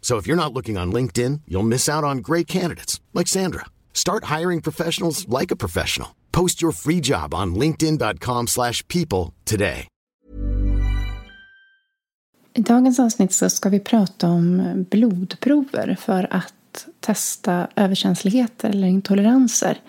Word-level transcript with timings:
So 0.00 0.16
if 0.16 0.26
you're 0.26 0.44
not 0.44 0.52
looking 0.52 0.78
on 0.78 0.92
LinkedIn, 0.92 1.42
you'll 1.46 1.68
miss 1.68 1.88
out 1.88 2.02
on 2.02 2.18
great 2.22 2.48
candidates 2.48 3.00
like 3.14 3.28
Sandra. 3.28 3.66
Start 3.92 4.24
hiring 4.38 4.60
professionals 4.60 5.28
like 5.28 5.54
a 5.54 5.56
professional. 5.56 6.08
Post 6.32 6.62
your 6.62 6.72
free 6.72 7.00
job 7.02 7.34
on 7.34 7.54
linkedin.com/people 7.54 9.32
today. 9.44 9.86
I 12.54 12.60
dagens 12.60 12.98
avsnitt 12.98 13.32
så 13.32 13.50
ska 13.50 13.68
vi 13.68 13.80
prata 13.80 14.28
om 14.28 14.62
blodprover 14.90 15.96
för 16.00 16.26
att 16.30 16.86
testa 17.00 17.68
överkänsligheter 17.76 18.70
eller 18.70 18.88
intoleranser 18.88 19.80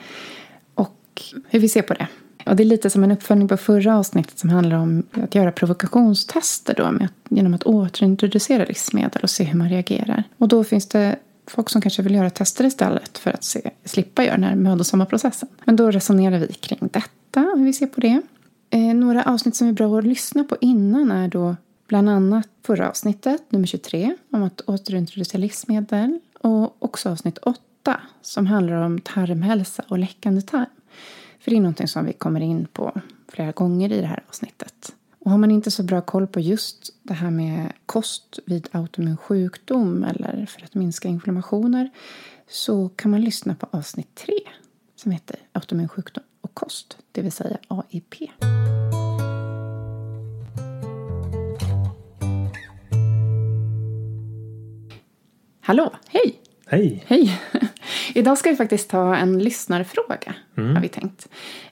och 0.76 1.22
hur 1.50 1.60
vi 1.60 1.70
ser 1.70 1.82
på 1.82 1.94
det. 1.94 2.08
Och 2.46 2.56
det 2.56 2.64
är 2.64 2.66
lite 2.66 2.90
som 2.90 3.04
en 3.04 3.12
uppföljning 3.12 3.48
på 3.48 3.58
förra 3.58 3.98
avsnittet 3.98 4.40
som 4.40 4.50
handlar 4.50 4.78
om 4.78 5.04
att 5.12 5.36
göra 5.36 5.52
provokationstester 5.52 6.74
då, 6.78 6.92
med, 6.92 7.08
genom 7.30 7.54
att 7.54 7.64
återintroducera 7.64 8.66
livsmedel 8.66 9.24
och 9.24 9.30
se 9.30 9.44
hur 9.44 9.58
man 9.58 9.70
reagerar. 9.70 10.24
Och 10.38 10.48
då 10.48 10.64
finns 10.64 10.88
det 10.88 11.16
folk 11.48 11.70
som 11.70 11.82
kanske 11.82 12.02
vill 12.02 12.16
göra 12.16 12.30
tester 12.30 12.66
istället 12.66 13.18
för 13.18 13.32
att 13.32 13.44
se, 13.44 13.72
slippa 13.86 14.24
göra 14.24 14.36
den 14.36 14.44
här 14.44 14.56
mödosamma 14.56 15.06
processen. 15.06 15.50
Men 15.66 15.76
då 15.76 15.92
resonerar 15.92 16.40
vi 16.40 16.48
kring 16.48 16.90
detta 16.92 17.42
och 17.42 17.60
hur 17.60 17.66
vi 17.66 17.74
ser 17.74 17.88
på 17.88 18.02
det. 18.02 18.22
Eh, 18.70 18.96
några 18.96 19.24
avsnitt 19.24 19.56
som 19.56 19.68
är 19.68 19.74
bra 19.74 20.00
att 20.00 20.06
lyssna 20.06 20.44
på 20.44 20.58
innan 20.62 21.12
är 21.12 21.28
då 21.28 21.56
bland 21.88 22.10
annat 22.10 22.48
förra 22.66 22.90
avsnittet, 22.90 23.52
nummer 23.52 23.68
23, 23.68 24.16
om 24.32 24.44
att 24.44 24.62
återintroducera 24.62 25.42
livsmedel 25.42 26.20
och 26.40 26.84
också 26.84 27.10
avsnitt 27.10 27.38
8 27.38 28.02
som 28.22 28.48
handlar 28.48 28.76
om 28.76 29.00
tarmhälsa 29.00 29.84
och 29.88 30.00
läckande 30.00 30.42
tarm. 30.42 30.66
För 31.42 31.52
det 31.52 31.58
är 31.58 31.62
någonting 31.62 31.88
som 31.88 32.06
vi 32.06 32.14
kommer 32.14 32.42
in 32.42 32.66
på 32.66 33.02
flera 33.28 33.52
gånger 33.52 33.92
i 33.92 34.02
det 34.02 34.08
här 34.08 34.24
avsnittet. 34.30 34.96
Och 35.20 35.32
har 35.32 35.38
man 35.38 35.52
inte 35.52 35.72
så 35.72 35.84
bra 35.84 36.02
koll 36.02 36.28
på 36.28 36.40
just 36.40 36.96
det 37.04 37.14
här 37.14 37.32
med 37.32 37.74
kost 37.86 38.40
vid 38.46 38.70
autoimmun 38.72 39.18
sjukdom 39.18 40.04
eller 40.04 40.46
för 40.46 40.64
att 40.64 40.76
minska 40.76 41.08
inflammationer 41.08 41.90
så 42.50 42.90
kan 42.90 43.12
man 43.12 43.22
lyssna 43.22 43.56
på 43.56 43.68
avsnitt 43.72 44.16
3 44.16 44.34
som 44.96 45.12
heter 45.12 45.36
autoimmun 45.52 45.90
sjukdom 45.90 46.24
och 46.42 46.54
kost, 46.54 46.98
det 47.12 47.22
vill 47.22 47.32
säga 47.32 47.58
AIP. 47.68 48.16
Hallå, 55.62 55.94
hej! 56.08 56.40
Hej! 56.66 57.04
Hej! 57.08 57.42
Idag 58.16 58.38
ska 58.38 58.50
vi 58.50 58.56
faktiskt 58.56 58.90
ta 58.90 59.16
en 59.16 59.40
lyssnarfråga, 59.40 60.34
Mm. 60.58 60.76
har 60.76 60.82
vi 60.82 60.88
tänkt. 60.90 61.28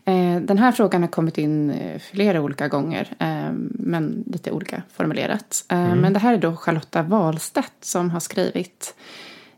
Eh, 0.06 0.36
Den 0.42 0.58
här 0.58 0.72
frågan 0.72 1.02
har 1.02 1.10
kommit 1.10 1.38
in 1.38 1.70
eh, 1.72 2.00
flera 2.00 2.42
olika 2.42 2.68
gånger, 2.68 3.08
eh, 3.20 3.52
men 3.70 4.24
lite 4.28 4.52
olika 4.52 4.82
formulerat. 4.94 5.66
Eh, 5.70 5.96
Men 5.96 6.14
det 6.14 6.20
här 6.20 6.34
är 6.34 6.38
då 6.38 6.56
Charlotta 6.56 7.02
Wahlstedt 7.02 7.74
som 7.82 8.10
har 8.10 8.20
skrivit 8.20 8.96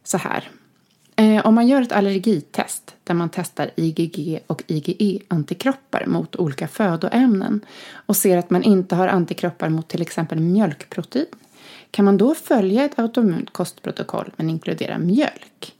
så 0.03 0.17
här. 0.17 0.49
Om 1.43 1.55
man 1.55 1.67
gör 1.67 1.81
ett 1.81 1.91
allergitest 1.91 2.95
där 3.03 3.13
man 3.13 3.29
testar 3.29 3.71
IgG 3.75 4.39
och 4.47 4.63
IgE-antikroppar 4.67 6.05
mot 6.05 6.35
olika 6.35 6.67
födoämnen 6.67 7.65
och 8.05 8.15
ser 8.15 8.37
att 8.37 8.49
man 8.49 8.63
inte 8.63 8.95
har 8.95 9.07
antikroppar 9.07 9.69
mot 9.69 9.87
till 9.87 10.01
exempel 10.01 10.39
mjölkprotein 10.39 11.25
kan 11.91 12.05
man 12.05 12.17
då 12.17 12.35
följa 12.35 12.85
ett 12.85 12.99
autoimmunt 12.99 13.53
kostprotokoll 13.53 14.31
men 14.35 14.49
inkludera 14.49 14.97
mjölk? 14.97 15.73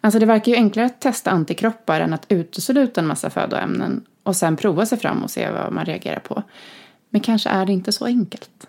Alltså 0.00 0.18
det 0.18 0.26
verkar 0.26 0.52
ju 0.52 0.58
enklare 0.58 0.86
att 0.86 1.00
testa 1.00 1.30
antikroppar 1.30 2.00
än 2.00 2.12
att 2.14 2.26
utesluta 2.28 3.00
en 3.00 3.06
massa 3.06 3.30
födoämnen 3.30 4.04
och 4.22 4.36
sen 4.36 4.56
prova 4.56 4.86
sig 4.86 4.98
fram 4.98 5.22
och 5.22 5.30
se 5.30 5.50
vad 5.50 5.72
man 5.72 5.84
reagerar 5.84 6.20
på. 6.20 6.42
Men 7.10 7.20
kanske 7.20 7.48
är 7.50 7.66
det 7.66 7.72
inte 7.72 7.92
så 7.92 8.04
enkelt. 8.04 8.68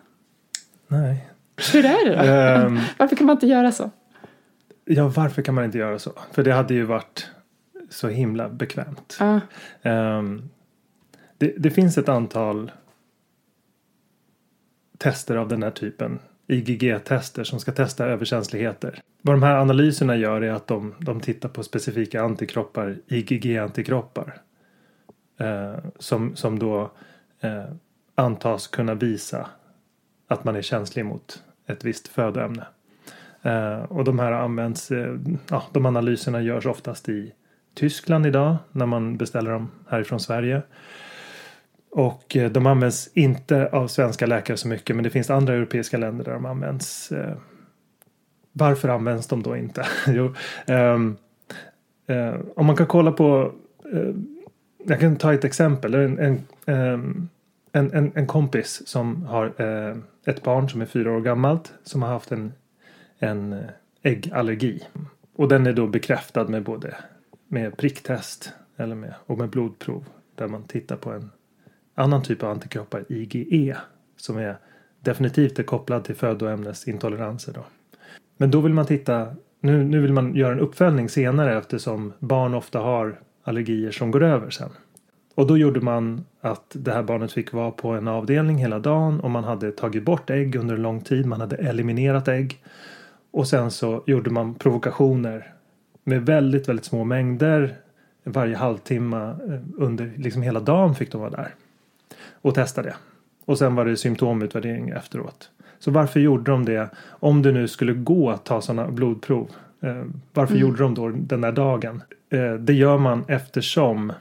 Nej. 0.88 1.30
Hur 1.74 1.86
är 1.86 2.10
det 2.10 2.16
då? 2.16 2.22
Ehm, 2.22 2.80
Varför 2.98 3.16
kan 3.16 3.28
man 3.28 3.36
inte 3.36 3.48
göra 3.48 3.72
så? 3.72 3.92
ja, 4.86 5.08
varför 5.08 5.42
kan 5.42 5.56
man 5.56 5.66
inte 5.66 5.78
göra 5.78 6.00
så? 6.00 6.12
För 6.32 6.44
det 6.44 6.54
hade 6.54 6.74
ju 6.74 6.84
varit 6.84 7.28
så 7.90 8.08
himla 8.08 8.50
bekvämt. 8.50 9.18
Ja, 9.20 9.40
Ehm, 9.82 10.50
det, 11.38 11.54
det 11.58 11.72
finns 11.72 11.98
ett 11.98 12.10
antal 12.10 12.72
tester 14.98 15.36
av 15.36 15.48
den 15.48 15.64
här 15.64 15.72
typen. 15.72 16.20
IgG-tester 16.50 17.44
som 17.44 17.60
ska 17.60 17.72
testa 17.72 18.06
överkänsligheter. 18.06 19.02
Vad 19.22 19.36
de 19.36 19.44
här 19.44 19.56
analyserna 19.56 20.16
gör 20.16 20.42
är 20.42 20.52
att 20.52 20.68
de, 20.68 20.96
de 21.00 21.20
tittar 21.20 21.50
på 21.50 21.64
specifika 21.64 22.22
antikroppar, 22.22 22.98
IgG-antikroppar. 23.08 24.34
Eh, 25.38 25.78
som, 26.00 26.36
som 26.36 26.60
då 26.60 26.92
eh, 27.40 27.66
antas 28.16 28.68
kunna 28.68 28.94
visa 28.94 29.50
att 30.28 30.44
man 30.44 30.56
är 30.56 30.62
känslig 30.62 31.06
mot 31.06 31.44
ett 31.68 31.86
visst 31.86 32.08
födoämne. 32.08 32.66
Eh, 33.42 33.80
och 33.80 34.04
de 34.04 34.20
här 34.20 34.32
används, 34.32 34.92
eh, 34.92 35.16
ja, 35.50 35.64
de 35.74 35.86
analyserna 35.86 36.42
görs 36.42 36.66
oftast 36.66 37.10
i 37.10 37.34
Tyskland 37.74 38.26
idag 38.26 38.58
när 38.72 38.86
man 38.86 39.18
beställer 39.18 39.52
dem 39.52 39.72
härifrån 39.88 40.20
Sverige. 40.20 40.62
Och 41.92 42.38
eh, 42.38 42.52
de 42.52 42.66
används 42.66 43.10
inte 43.14 43.70
av 43.70 43.88
svenska 43.88 44.26
läkare 44.26 44.58
så 44.58 44.68
mycket 44.68 44.96
men 44.96 45.04
det 45.04 45.10
finns 45.10 45.30
andra 45.30 45.54
europeiska 45.54 45.98
länder 45.98 46.26
där 46.26 46.34
de 46.34 46.46
används. 46.46 47.12
Eh, 47.12 47.38
varför 48.52 48.90
används 48.90 49.28
de 49.28 49.44
då 49.44 49.58
inte? 49.58 49.86
jo, 50.08 50.34
um, 50.68 51.18
um, 52.08 52.50
om 52.56 52.66
man 52.66 52.76
kan 52.76 52.88
kolla 52.88 53.12
på 53.12 53.54
um, 53.84 54.36
jag 54.86 55.00
kan 55.00 55.16
ta 55.16 55.34
ett 55.34 55.44
exempel. 55.44 55.94
En, 55.94 56.20
en, 56.20 56.48
ehm, 56.66 57.30
en, 57.72 57.94
en, 57.94 58.12
en 58.16 58.28
kompis 58.28 58.88
som 58.88 59.26
har 59.26 59.54
ett 60.26 60.44
barn 60.44 60.70
som 60.70 60.82
är 60.82 60.86
fyra 60.86 61.12
år 61.12 61.22
gammalt 61.22 61.74
som 61.84 62.02
har 62.02 62.10
haft 62.10 62.32
en, 62.32 62.54
en 63.20 63.56
äggallergi. 64.04 64.84
Och 65.36 65.48
den 65.48 65.68
är 65.68 65.74
då 65.74 65.88
bekräftad 65.88 66.48
med 66.48 66.64
både 66.64 66.96
med 67.48 67.78
pricktest 67.78 68.54
eller 68.78 68.96
med, 68.96 69.14
och 69.26 69.38
med 69.38 69.50
blodprov 69.50 70.06
där 70.36 70.48
man 70.48 70.64
tittar 70.64 70.96
på 70.96 71.12
en 71.12 71.30
annan 72.00 72.24
typ 72.24 72.44
av 72.44 72.52
antikroppar, 72.52 73.06
IgE, 73.10 73.78
som 74.18 74.38
är 74.38 74.58
definitivt 75.00 75.60
är 75.60 75.64
kopplad 75.64 76.04
till 76.04 76.16
födoämnesintoleranser. 76.16 77.54
Då. 77.54 77.66
Men 78.38 78.52
då 78.52 78.62
vill 78.62 78.74
man 78.74 78.86
titta, 78.86 79.28
nu, 79.60 79.84
nu 79.84 80.02
vill 80.02 80.14
man 80.14 80.36
göra 80.36 80.54
en 80.54 80.60
uppföljning 80.60 81.10
senare 81.10 81.58
eftersom 81.58 82.14
barn 82.20 82.54
ofta 82.54 82.80
har 82.80 83.20
allergier 83.44 83.92
som 83.92 84.12
går 84.12 84.24
över 84.24 84.50
sen. 84.50 84.70
Och 85.36 85.48
då 85.48 85.58
gjorde 85.58 85.82
man 85.82 86.26
att 86.42 86.66
det 86.72 86.92
här 86.92 87.04
barnet 87.04 87.32
fick 87.32 87.54
vara 87.54 87.72
på 87.72 87.90
en 87.90 88.08
avdelning 88.08 88.58
hela 88.58 88.80
dagen 88.80 89.20
och 89.20 89.32
man 89.32 89.44
hade 89.44 89.72
tagit 89.72 90.04
bort 90.04 90.30
ägg 90.30 90.56
under 90.56 90.76
en 90.76 90.82
lång 90.82 91.02
tid. 91.02 91.26
Man 91.26 91.42
hade 91.42 91.56
eliminerat 91.56 92.28
ägg. 92.28 92.64
Och 93.32 93.48
sen 93.48 93.72
så 93.72 94.04
gjorde 94.06 94.30
man 94.30 94.56
provokationer 94.56 95.54
med 96.04 96.26
väldigt, 96.26 96.70
väldigt 96.70 96.86
små 96.86 97.04
mängder 97.04 97.76
varje 98.24 98.56
halvtimme 98.56 99.18
eh, 99.18 99.60
under 99.78 100.12
liksom 100.18 100.42
hela 100.42 100.60
dagen 100.60 100.96
fick 100.96 101.12
de 101.12 101.22
vara 101.22 101.30
där 101.30 101.54
och 102.42 102.56
testa 102.56 102.82
det. 102.82 102.96
Och 103.46 103.58
sen 103.58 103.76
var 103.76 103.86
det 103.86 103.98
symptomutvärdering 103.98 104.90
efteråt. 104.90 105.50
Så 105.80 105.92
varför 105.92 106.20
gjorde 106.20 106.52
de 106.52 106.66
det? 106.66 106.90
Om 107.06 107.42
det 107.42 107.52
nu 107.52 107.68
skulle 107.68 107.94
gå 107.94 108.30
att 108.30 108.46
ta 108.46 108.62
sådana 108.62 108.92
blodprov. 108.92 109.52
Eh, 109.82 110.04
varför 110.34 110.56
gjorde 110.56 110.84
de 110.84 110.96
då 110.96 111.10
den 111.10 111.42
där 111.42 111.52
dagen? 111.52 112.04
Eh, 112.30 112.54
det 112.54 112.74
gör 112.74 112.98
man 112.98 113.26
eftersom 113.28 114.14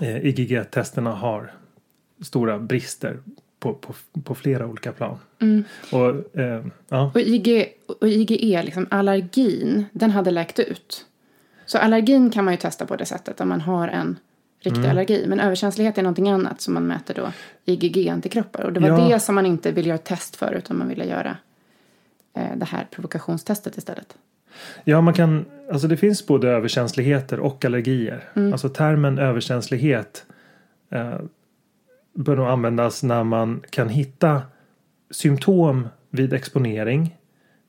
eh, 0.00 0.26
IgG-testerna 0.26 1.12
har 1.12 1.52
stora 2.20 2.58
brister 2.58 3.18
på, 3.60 3.74
på, 3.74 3.94
på 4.24 4.34
flera 4.34 4.66
olika 4.66 4.92
plan. 4.92 5.18
Och, 5.92 6.38
eh, 6.38 6.66
ja. 6.88 7.10
Och, 7.14 7.20
IG, 7.20 7.68
och 8.00 8.08
IgE, 8.08 8.62
liksom 8.62 8.86
allergin, 8.90 9.84
den 9.92 10.10
hade 10.10 10.30
läkt 10.30 10.58
ut. 10.58 11.06
Så 11.66 11.78
allergin 11.78 12.30
kan 12.30 12.44
man 12.44 12.54
ju 12.54 12.58
testa 12.58 12.86
på 12.86 12.96
det 12.96 13.06
sättet 13.06 13.40
om 13.40 13.48
man 13.48 13.60
har 13.60 13.88
en 13.88 14.18
riktig 14.60 14.78
Mm. 14.78 14.90
allergi. 14.90 15.24
Men 15.28 15.40
överkänslighet 15.40 15.98
är 15.98 16.02
någonting 16.02 16.28
annat 16.28 16.60
som 16.60 16.74
man 16.74 16.86
mäter 16.86 17.14
då 17.14 17.32
IgG-antikroppar. 17.64 18.62
Och 18.62 18.72
det 18.72 18.80
var 18.80 18.88
Ja. 18.88 19.08
det 19.08 19.20
som 19.20 19.34
man 19.34 19.46
inte 19.46 19.72
ville 19.72 19.88
göra 19.88 19.98
test 19.98 20.36
för 20.36 20.52
utan 20.52 20.78
man 20.78 20.88
ville 20.88 21.04
göra 21.04 21.36
eh, 22.36 22.56
det 22.56 22.64
här 22.66 22.86
provokationstestet 22.90 23.76
istället. 23.78 24.16
Ja, 24.84 25.00
man 25.00 25.14
kan, 25.14 25.44
alltså 25.72 25.88
det 25.88 25.96
finns 25.96 26.26
både 26.26 26.48
överkänsligheter 26.48 27.40
och 27.40 27.64
allergier. 27.64 28.24
Alltså 28.52 28.68
termen 28.68 29.18
överkänslighet 29.18 30.24
eh, 30.90 31.18
bör 32.14 32.36
nog 32.36 32.46
användas 32.46 33.02
när 33.02 33.24
man 33.24 33.62
kan 33.70 33.88
hitta 33.88 34.42
symptom 35.10 35.88
vid 36.10 36.32
exponering 36.32 37.16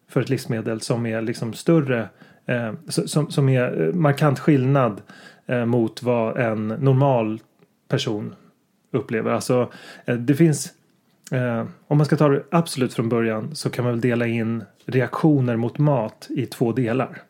för 0.08 0.22
ett 0.22 0.30
livsmedel 0.30 0.82
som 0.82 1.06
är 1.06 1.22
liksom 1.22 1.54
större, 1.54 2.10
eh, 2.46 2.74
som, 2.88 3.32
som 3.32 3.50
är 3.50 3.82
eh, 3.88 3.94
markant 3.94 4.40
skillnad 4.40 5.02
eh, 5.50 5.66
mot 5.66 6.04
vad 6.04 6.38
en 6.38 6.68
normal 6.68 7.40
person 7.88 8.36
upplever. 8.92 9.32
Alltså 9.32 9.72
eh, 10.06 10.16
det 10.16 10.36
finns 10.36 10.74
Eh, 11.32 11.66
om 11.88 11.98
man 11.98 12.06
ska 12.06 12.18
ta 12.18 12.30
det 12.30 12.44
absolut 12.52 12.94
från 12.94 13.10
början 13.10 13.56
så 13.56 13.70
kan 13.70 13.86
man 13.86 13.94
väl 13.94 14.02
dela 14.02 14.28
in 14.28 14.64
reaktioner 14.86 15.56
mot 15.56 15.78
mat 15.78 16.28
i 16.30 16.46
två 16.46 16.72
delar. 16.72 17.22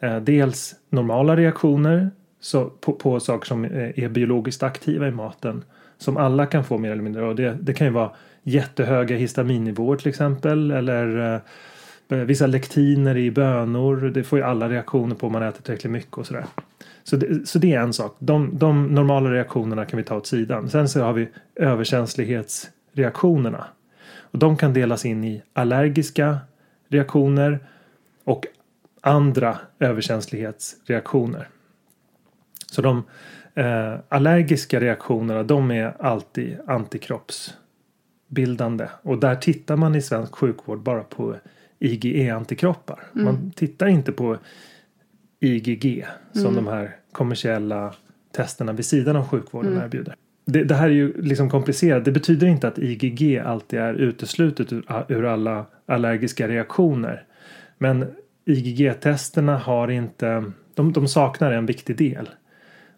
Eh, 0.00 0.16
dels 0.16 0.74
normala 0.90 1.36
reaktioner 1.36 2.10
så 2.40 2.64
på, 2.64 2.92
på 2.92 3.20
saker 3.20 3.46
som 3.46 3.64
eh, 3.64 3.98
är 3.98 4.08
biologiskt 4.08 4.62
aktiva 4.62 5.08
i 5.08 5.10
maten. 5.10 5.64
Som 5.98 6.16
alla 6.16 6.46
kan 6.46 6.64
få 6.64 6.78
mer 6.78 6.90
eller 6.90 7.02
mindre. 7.02 7.24
Och 7.24 7.36
det, 7.36 7.58
det 7.60 7.72
kan 7.74 7.86
ju 7.86 7.92
vara 7.92 8.10
jättehöga 8.42 9.16
histaminnivåer 9.16 9.96
till 9.96 10.08
exempel. 10.08 10.70
Eller 10.70 11.34
eh, 12.08 12.16
vissa 12.16 12.46
lektiner 12.46 13.16
i 13.16 13.30
bönor. 13.30 13.96
Det 13.96 14.24
får 14.24 14.38
ju 14.38 14.44
alla 14.44 14.68
reaktioner 14.68 15.14
på 15.14 15.26
om 15.26 15.32
man 15.32 15.42
äter 15.42 15.62
tillräckligt 15.62 15.92
mycket 15.92 16.18
och 16.18 16.26
sådär. 16.26 16.44
Så 17.04 17.16
det, 17.16 17.48
så 17.48 17.58
det 17.58 17.74
är 17.74 17.80
en 17.80 17.92
sak. 17.92 18.16
De, 18.18 18.58
de 18.58 18.86
normala 18.86 19.30
reaktionerna 19.30 19.84
kan 19.84 19.96
vi 19.96 20.04
ta 20.04 20.16
åt 20.16 20.26
sidan. 20.26 20.70
Sen 20.70 20.88
så 20.88 21.02
har 21.02 21.12
vi 21.12 21.28
överkänslighetsreaktionerna. 21.54 23.66
Och 24.16 24.38
de 24.38 24.56
kan 24.56 24.72
delas 24.72 25.04
in 25.04 25.24
i 25.24 25.42
allergiska 25.52 26.38
reaktioner 26.88 27.58
och 28.24 28.46
andra 29.00 29.58
överkänslighetsreaktioner. 29.78 31.48
Så 32.66 32.82
de 32.82 33.02
eh, 33.54 33.94
allergiska 34.08 34.80
reaktionerna 34.80 35.42
de 35.42 35.70
är 35.70 36.02
alltid 36.02 36.58
antikroppsbildande. 36.66 38.88
Och 39.02 39.18
där 39.18 39.36
tittar 39.36 39.76
man 39.76 39.94
i 39.94 40.02
svensk 40.02 40.34
sjukvård 40.34 40.82
bara 40.82 41.02
på 41.02 41.34
IgE-antikroppar. 41.78 42.98
Man 43.12 43.50
tittar 43.50 43.86
inte 43.86 44.12
på 44.12 44.38
IgG 45.44 46.06
som 46.32 46.54
de 46.54 46.66
här 46.66 46.96
kommersiella 47.12 47.94
testerna 48.36 48.72
vid 48.72 48.84
sidan 48.84 49.16
av 49.16 49.28
sjukvården 49.28 49.80
erbjuder. 49.84 50.14
Det, 50.46 50.64
det 50.64 50.74
här 50.74 50.86
är 50.86 50.92
ju 50.92 51.22
liksom 51.22 51.50
komplicerat. 51.50 52.04
Det 52.04 52.12
betyder 52.12 52.46
inte 52.46 52.68
att 52.68 52.78
IgG 52.78 53.38
alltid 53.38 53.78
är 53.78 53.94
uteslutet 53.94 54.72
ur, 54.72 54.84
ur 55.08 55.24
alla 55.24 55.66
allergiska 55.86 56.48
reaktioner. 56.48 57.24
Men 57.78 58.06
IgG-testerna 58.44 59.56
har 59.56 59.90
inte, 59.90 60.52
de, 60.74 60.92
de 60.92 61.08
saknar 61.08 61.52
en 61.52 61.66
viktig 61.66 61.96
del. 61.96 62.28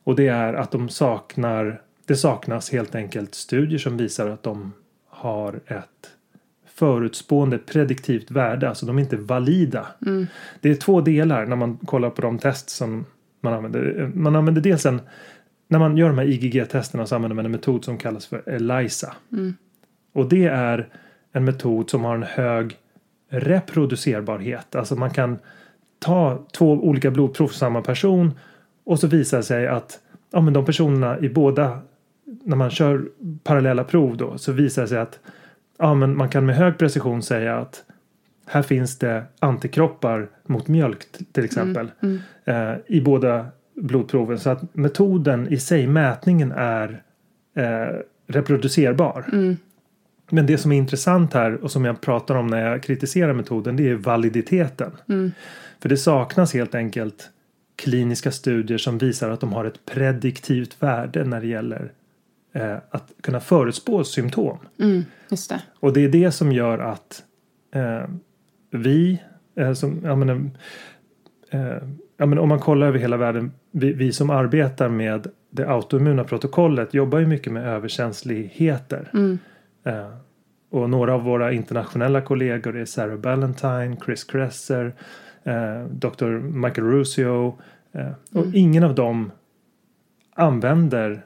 Och 0.04 0.16
det 0.16 0.28
är 0.28 0.54
att 0.54 0.70
de 0.70 0.88
saknar, 0.88 1.80
det 2.06 2.16
saknas 2.16 2.72
helt 2.72 2.94
enkelt 2.94 3.34
studier 3.34 3.78
som 3.78 3.96
visar 3.96 4.28
att 4.30 4.42
de 4.42 4.72
har 5.08 5.60
ett 5.66 6.15
förutspående 6.78 7.58
prediktivt 7.58 8.30
värde, 8.30 8.68
alltså 8.68 8.86
de 8.86 8.98
är 8.98 9.02
inte 9.02 9.16
valida. 9.16 9.86
Mm. 10.06 10.26
Det 10.60 10.70
är 10.70 10.74
två 10.74 11.00
delar 11.00 11.46
när 11.46 11.56
man 11.56 11.76
kollar 11.76 12.10
på 12.10 12.22
de 12.22 12.38
test 12.38 12.70
som 12.70 13.04
man 13.40 13.52
använder. 13.52 14.10
Man 14.14 14.36
använder 14.36 14.62
dels 14.62 14.86
en, 14.86 15.00
när 15.68 15.78
man 15.78 15.96
gör 15.96 16.08
de 16.08 16.18
här 16.18 16.26
IgG-testerna 16.26 17.06
så 17.06 17.14
använder 17.14 17.34
man 17.34 17.44
en 17.44 17.50
metod 17.50 17.84
som 17.84 17.98
kallas 17.98 18.26
för 18.26 18.48
ELISA. 18.48 19.14
Mm. 19.32 19.54
Och 20.12 20.28
det 20.28 20.44
är 20.44 20.88
en 21.32 21.44
metod 21.44 21.90
som 21.90 22.04
har 22.04 22.14
en 22.14 22.22
hög 22.22 22.76
reproducerbarhet. 23.30 24.74
Alltså 24.74 24.96
man 24.96 25.10
kan 25.10 25.38
ta 25.98 26.46
två 26.52 26.72
olika 26.72 27.10
blodprov 27.10 27.48
för 27.48 27.54
samma 27.54 27.82
person 27.82 28.32
och 28.84 29.00
så 29.00 29.06
visar 29.06 29.36
det 29.36 29.42
sig 29.42 29.66
att 29.66 30.00
ja, 30.32 30.40
men 30.40 30.52
de 30.52 30.64
personerna 30.64 31.18
i 31.18 31.28
båda 31.28 31.78
när 32.44 32.56
man 32.56 32.70
kör 32.70 33.08
parallella 33.44 33.84
prov 33.84 34.16
då 34.16 34.38
så 34.38 34.52
visar 34.52 34.82
det 34.82 34.88
sig 34.88 34.98
att 34.98 35.18
ja, 35.78 35.94
men 35.94 36.16
man 36.16 36.28
kan 36.28 36.46
med 36.46 36.56
hög 36.56 36.78
precision 36.78 37.22
säga 37.22 37.56
att 37.56 37.84
här 38.46 38.62
finns 38.62 38.98
det 38.98 39.24
antikroppar 39.38 40.28
mot 40.46 40.68
mjölk 40.68 41.06
till 41.32 41.44
exempel 41.44 41.90
Mm. 42.02 42.18
eh, 42.44 42.76
i 42.86 43.00
båda 43.00 43.46
blodproven 43.74 44.38
så 44.38 44.50
att 44.50 44.74
metoden 44.74 45.48
i 45.48 45.58
sig, 45.58 45.86
mätningen 45.86 46.52
är 46.52 47.02
eh, 47.54 47.96
reproducerbar. 48.26 49.24
Mm. 49.32 49.56
Men 50.30 50.46
det 50.46 50.58
som 50.58 50.72
är 50.72 50.76
intressant 50.76 51.34
här 51.34 51.54
och 51.64 51.70
som 51.70 51.84
jag 51.84 52.00
pratar 52.00 52.34
om 52.34 52.46
när 52.46 52.70
jag 52.70 52.82
kritiserar 52.82 53.32
metoden 53.32 53.76
det 53.76 53.88
är 53.90 53.94
validiteten. 53.94 54.90
Mm. 55.08 55.32
För 55.80 55.88
det 55.88 55.96
saknas 55.96 56.54
helt 56.54 56.74
enkelt 56.74 57.30
kliniska 57.76 58.30
studier 58.30 58.78
som 58.78 58.98
visar 58.98 59.30
att 59.30 59.40
de 59.40 59.52
har 59.52 59.64
ett 59.64 59.86
prediktivt 59.94 60.82
värde 60.82 61.24
när 61.24 61.40
det 61.40 61.46
gäller 61.46 61.92
eh, 62.52 62.76
att 62.90 63.12
kunna 63.22 63.40
förutspå 63.40 64.04
symptom. 64.04 64.58
Mm. 64.80 65.04
Det. 65.28 65.62
Och 65.80 65.92
det 65.92 66.04
är 66.04 66.08
det 66.08 66.30
som 66.30 66.52
gör 66.52 66.78
att 66.78 67.22
eh, 67.74 68.08
vi, 68.70 69.22
eh, 69.56 69.72
som, 69.72 70.00
jag 70.04 70.18
menar, 70.18 70.50
eh, 71.50 71.88
ja, 72.16 72.26
men 72.26 72.38
om 72.38 72.48
man 72.48 72.58
kollar 72.58 72.86
över 72.86 72.98
hela 72.98 73.16
världen, 73.16 73.52
vi, 73.70 73.92
vi 73.92 74.12
som 74.12 74.30
arbetar 74.30 74.88
med 74.88 75.26
det 75.50 75.68
autoimmuna 75.68 76.24
protokollet 76.24 76.94
jobbar 76.94 77.18
ju 77.18 77.26
mycket 77.26 77.52
med 77.52 77.66
överkänsligheter. 77.66 79.10
Mm. 79.14 79.38
Eh, 79.84 80.10
och 80.70 80.90
några 80.90 81.14
av 81.14 81.22
våra 81.22 81.52
internationella 81.52 82.20
kollegor 82.20 82.76
är 82.76 82.84
Sarah 82.84 83.16
Ballantyne, 83.18 83.96
Chris 84.04 84.24
Kresser, 84.24 84.94
eh, 85.44 85.84
Dr. 85.90 86.26
Michael 86.38 86.86
Ruscio. 86.86 87.58
Eh, 87.92 88.10
och 88.34 88.42
Mm. 88.42 88.52
ingen 88.54 88.82
av 88.84 88.94
dem 88.94 89.30
använder 90.34 91.25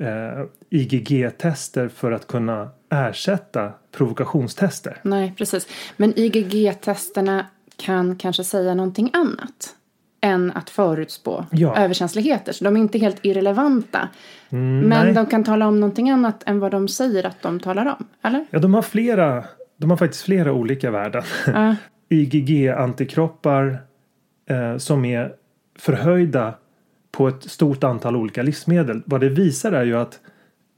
eh, 0.00 0.44
IgG-tester 0.70 1.88
för 1.88 2.12
att 2.12 2.26
kunna 2.26 2.68
ersätta 2.90 3.72
provokationstester. 3.92 5.00
Nej, 5.02 5.34
precis. 5.38 5.68
Men 5.96 6.12
IgG-testerna 6.18 7.46
kan 7.76 8.16
kanske 8.16 8.44
säga 8.44 8.74
någonting 8.74 9.10
annat 9.12 9.74
än 10.20 10.52
att 10.54 10.70
förutspå 10.70 11.44
Ja. 11.50 11.76
överkänsligheter. 11.76 12.52
Så 12.52 12.64
de 12.64 12.76
är 12.76 12.80
inte 12.80 12.98
helt 12.98 13.24
irrelevanta. 13.24 14.08
Mm, 14.50 14.80
Men 14.88 15.04
nej. 15.06 15.14
de 15.14 15.26
kan 15.26 15.44
tala 15.44 15.68
om 15.68 15.80
någonting 15.80 16.10
annat 16.10 16.42
än 16.46 16.60
vad 16.60 16.70
de 16.70 16.88
säger 16.88 17.26
att 17.26 17.42
de 17.42 17.60
talar 17.60 17.86
om. 17.98 18.06
Eller? 18.22 18.46
Ja, 18.50 18.58
de 18.58 18.74
har 18.74 18.82
flera, 18.82 19.44
de 19.76 19.90
har 19.90 19.96
faktiskt 19.96 20.22
flera 20.22 20.52
olika 20.52 20.90
värden. 20.90 21.22
Ja. 21.46 21.76
IgG-antikroppar 22.08 23.78
eh, 24.50 24.76
som 24.76 25.04
är 25.04 25.32
förhöjda 25.78 26.54
på 27.18 27.28
ett 27.28 27.42
stort 27.42 27.84
antal 27.84 28.16
olika 28.16 28.42
livsmedel. 28.42 29.02
Vad 29.06 29.20
det 29.20 29.28
visar 29.28 29.72
är 29.72 29.84
ju 29.84 29.96
att 29.96 30.20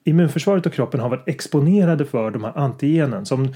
immunförsvaret 0.05 0.67
och 0.67 0.73
kroppen 0.73 1.01
har 1.01 1.09
varit 1.09 1.29
exponerade 1.29 2.05
för 2.05 2.31
de 2.31 2.45
här 2.45 2.59
antigenen. 2.59 3.27
Som, 3.27 3.49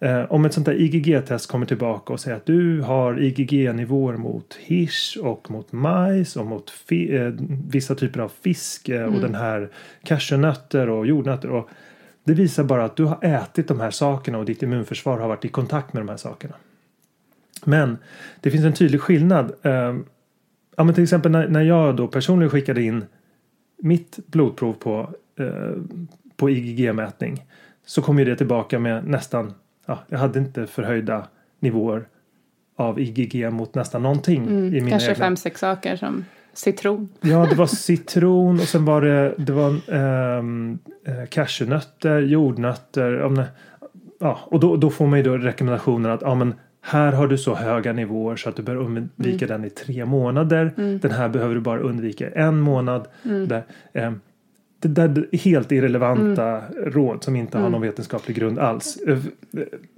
eh, 0.00 0.22
om 0.32 0.44
ett 0.44 0.54
sånt 0.54 0.66
där 0.66 0.80
IgG-test 0.80 1.46
kommer 1.46 1.66
tillbaka 1.66 2.12
och 2.12 2.20
säger 2.20 2.36
att 2.36 2.46
du 2.46 2.80
har 2.80 3.22
IgG-nivåer 3.22 4.16
mot 4.16 4.54
hirs 4.60 5.18
och 5.22 5.50
mot 5.50 5.72
majs 5.72 6.36
och 6.36 6.46
mot 6.46 6.72
eh, 6.90 7.32
vissa 7.70 7.94
typer 7.94 8.20
av 8.20 8.32
fisk 8.42 8.88
eh, 8.88 9.14
och 9.14 9.20
den 9.20 9.34
här 9.34 9.68
cashewnötter 10.04 10.88
och 10.88 11.06
jordnötter. 11.06 11.50
Och 11.50 11.68
det 12.24 12.34
visar 12.34 12.64
bara 12.64 12.84
att 12.84 12.96
du 12.96 13.04
har 13.04 13.24
ätit 13.24 13.68
de 13.68 13.80
här 13.80 13.90
sakerna 13.90 14.38
och 14.38 14.44
ditt 14.44 14.62
immunförsvar 14.62 15.18
har 15.18 15.28
varit 15.28 15.44
i 15.44 15.48
kontakt 15.48 15.92
med 15.92 16.02
de 16.02 16.08
här 16.08 16.16
sakerna. 16.16 16.54
Men 17.64 17.98
det 18.40 18.50
finns 18.50 18.64
en 18.64 18.72
tydlig 18.72 19.00
skillnad. 19.00 19.52
Ja, 20.76 20.84
men 20.84 20.94
till 20.94 21.02
exempel 21.02 21.32
när, 21.32 21.48
när 21.48 21.62
jag 21.62 21.96
då 21.96 22.08
personligen 22.08 22.50
skickade 22.50 22.82
in 22.82 23.04
mitt 23.78 24.18
blodprov 24.26 24.72
på, 24.72 25.10
eh, 25.38 25.72
på 26.36 26.50
IgG-mätning 26.50 27.44
så 27.86 28.02
kom 28.02 28.18
ju 28.18 28.24
det 28.24 28.36
tillbaka 28.36 28.78
med 28.78 29.06
nästan, 29.06 29.52
ja, 29.86 29.98
jag 30.08 30.18
hade 30.18 30.38
inte 30.38 30.66
förhöjda 30.66 31.26
nivåer 31.60 32.04
av 32.76 33.00
IgG 33.00 33.50
mot 33.50 33.74
nästan 33.74 34.02
någonting 34.02 34.44
i 34.44 34.50
mina 34.50 34.76
Mm, 34.78 34.90
Kanske 34.90 35.10
egna. 35.10 35.24
fem, 35.24 35.36
sex 35.36 35.60
saker 35.60 35.96
som 35.96 36.24
citron. 36.52 37.08
Ja, 37.20 37.46
det 37.50 37.54
var 37.54 37.66
citron 37.86 38.54
och 38.54 38.68
sen 38.68 38.84
var 38.84 39.00
det, 39.02 39.34
det 39.38 39.52
var 39.52 39.94
ehm, 39.94 40.78
eh, 41.06 41.26
cashewnötter, 41.28 42.20
jordnötter. 42.20 43.46
Ja, 44.20 44.38
och 44.44 44.60
då, 44.60 44.76
då 44.76 44.90
får 44.90 45.06
man 45.06 45.18
ju 45.18 45.22
då 45.22 45.36
rekommendationen 45.38 46.10
att 46.12 46.22
ja, 46.22 46.34
men 46.34 46.54
här 46.84 47.12
har 47.12 47.26
du 47.28 47.38
så 47.38 47.54
höga 47.54 47.92
nivåer 47.92 48.36
så 48.36 48.48
att 48.48 48.56
du 48.56 48.62
bör 48.62 48.76
undvika 48.76 49.46
den 49.46 49.64
i 49.64 49.70
tre 49.70 50.04
månader. 50.04 50.72
Den 50.98 51.10
här 51.10 51.28
behöver 51.28 51.54
du 51.54 51.60
bara 51.60 51.80
undvika 51.80 52.30
en 52.30 52.60
månad. 52.60 53.08
Där, 53.22 53.62
ehm, 53.92 54.20
det 54.78 54.88
där 54.88 55.28
är 55.32 55.38
helt 55.38 55.72
irrelevanta 55.72 56.62
råd 56.84 57.24
som 57.24 57.36
inte 57.36 57.58
har 57.58 57.70
någon 57.70 57.80
vetenskaplig 57.82 58.36
grund 58.36 58.58
alls. 58.58 58.96
Eh, 58.96 59.18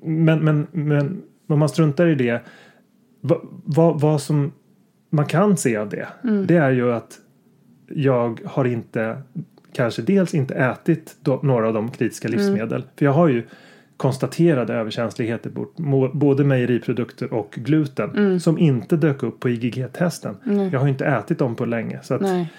Men, 0.02 0.44
men, 0.44 0.66
men 0.72 1.22
om 1.46 1.58
man 1.58 1.68
struntar 1.68 2.06
i 2.06 2.14
det. 2.14 2.40
Vad, 3.20 3.40
vad, 3.64 4.00
vad 4.00 4.22
som 4.22 4.52
man 5.10 5.26
kan 5.26 5.56
se 5.56 5.76
av 5.76 5.88
det. 5.88 6.08
Det 6.46 6.56
är 6.56 6.70
ju 6.70 6.92
att 6.92 7.18
jag 7.88 8.40
har 8.44 8.64
inte 8.64 9.16
kanske 9.72 10.02
dels 10.02 10.34
inte 10.34 10.54
ätit 10.54 11.16
några 11.42 11.66
av 11.68 11.74
de 11.74 11.90
kritiska 11.90 12.28
livsmedel. 12.28 12.84
För 12.96 13.04
jag 13.04 13.12
har 13.12 13.28
ju 13.28 13.42
konstaterade 13.96 14.74
överkänsligheter 14.74 15.50
både 16.14 16.44
mejeriprodukter 16.44 17.32
och 17.32 17.50
gluten 17.54 18.40
som 18.40 18.58
inte 18.58 18.96
dök 18.96 19.22
upp 19.22 19.40
på 19.40 19.48
IgG-testen. 19.48 20.36
Jag 20.72 20.80
har 20.80 20.88
inte 20.88 21.06
ätit 21.06 21.38
dem 21.38 21.54
på 21.54 21.64
länge. 21.64 21.98
Så 22.02 22.18
Nej, 22.18 22.52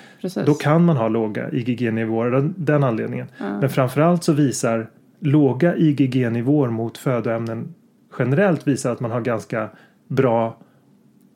då 0.45 0.53
kan 0.53 0.85
man 0.85 0.97
ha 0.97 1.07
låga 1.07 1.49
IgG-nivåer 1.51 2.31
av 2.31 2.53
den 2.57 2.83
anledningen. 2.83 3.27
Men 3.37 3.69
framförallt 3.69 4.23
så 4.23 4.33
visar 4.33 4.89
låga 5.19 5.75
IgG-nivåer 5.75 6.69
mot 6.69 6.97
födoämnen 6.97 7.73
generellt 8.19 8.67
visar 8.67 8.91
att 8.91 8.99
man 8.99 9.11
har 9.11 9.21
ganska 9.21 9.69
bra 10.07 10.57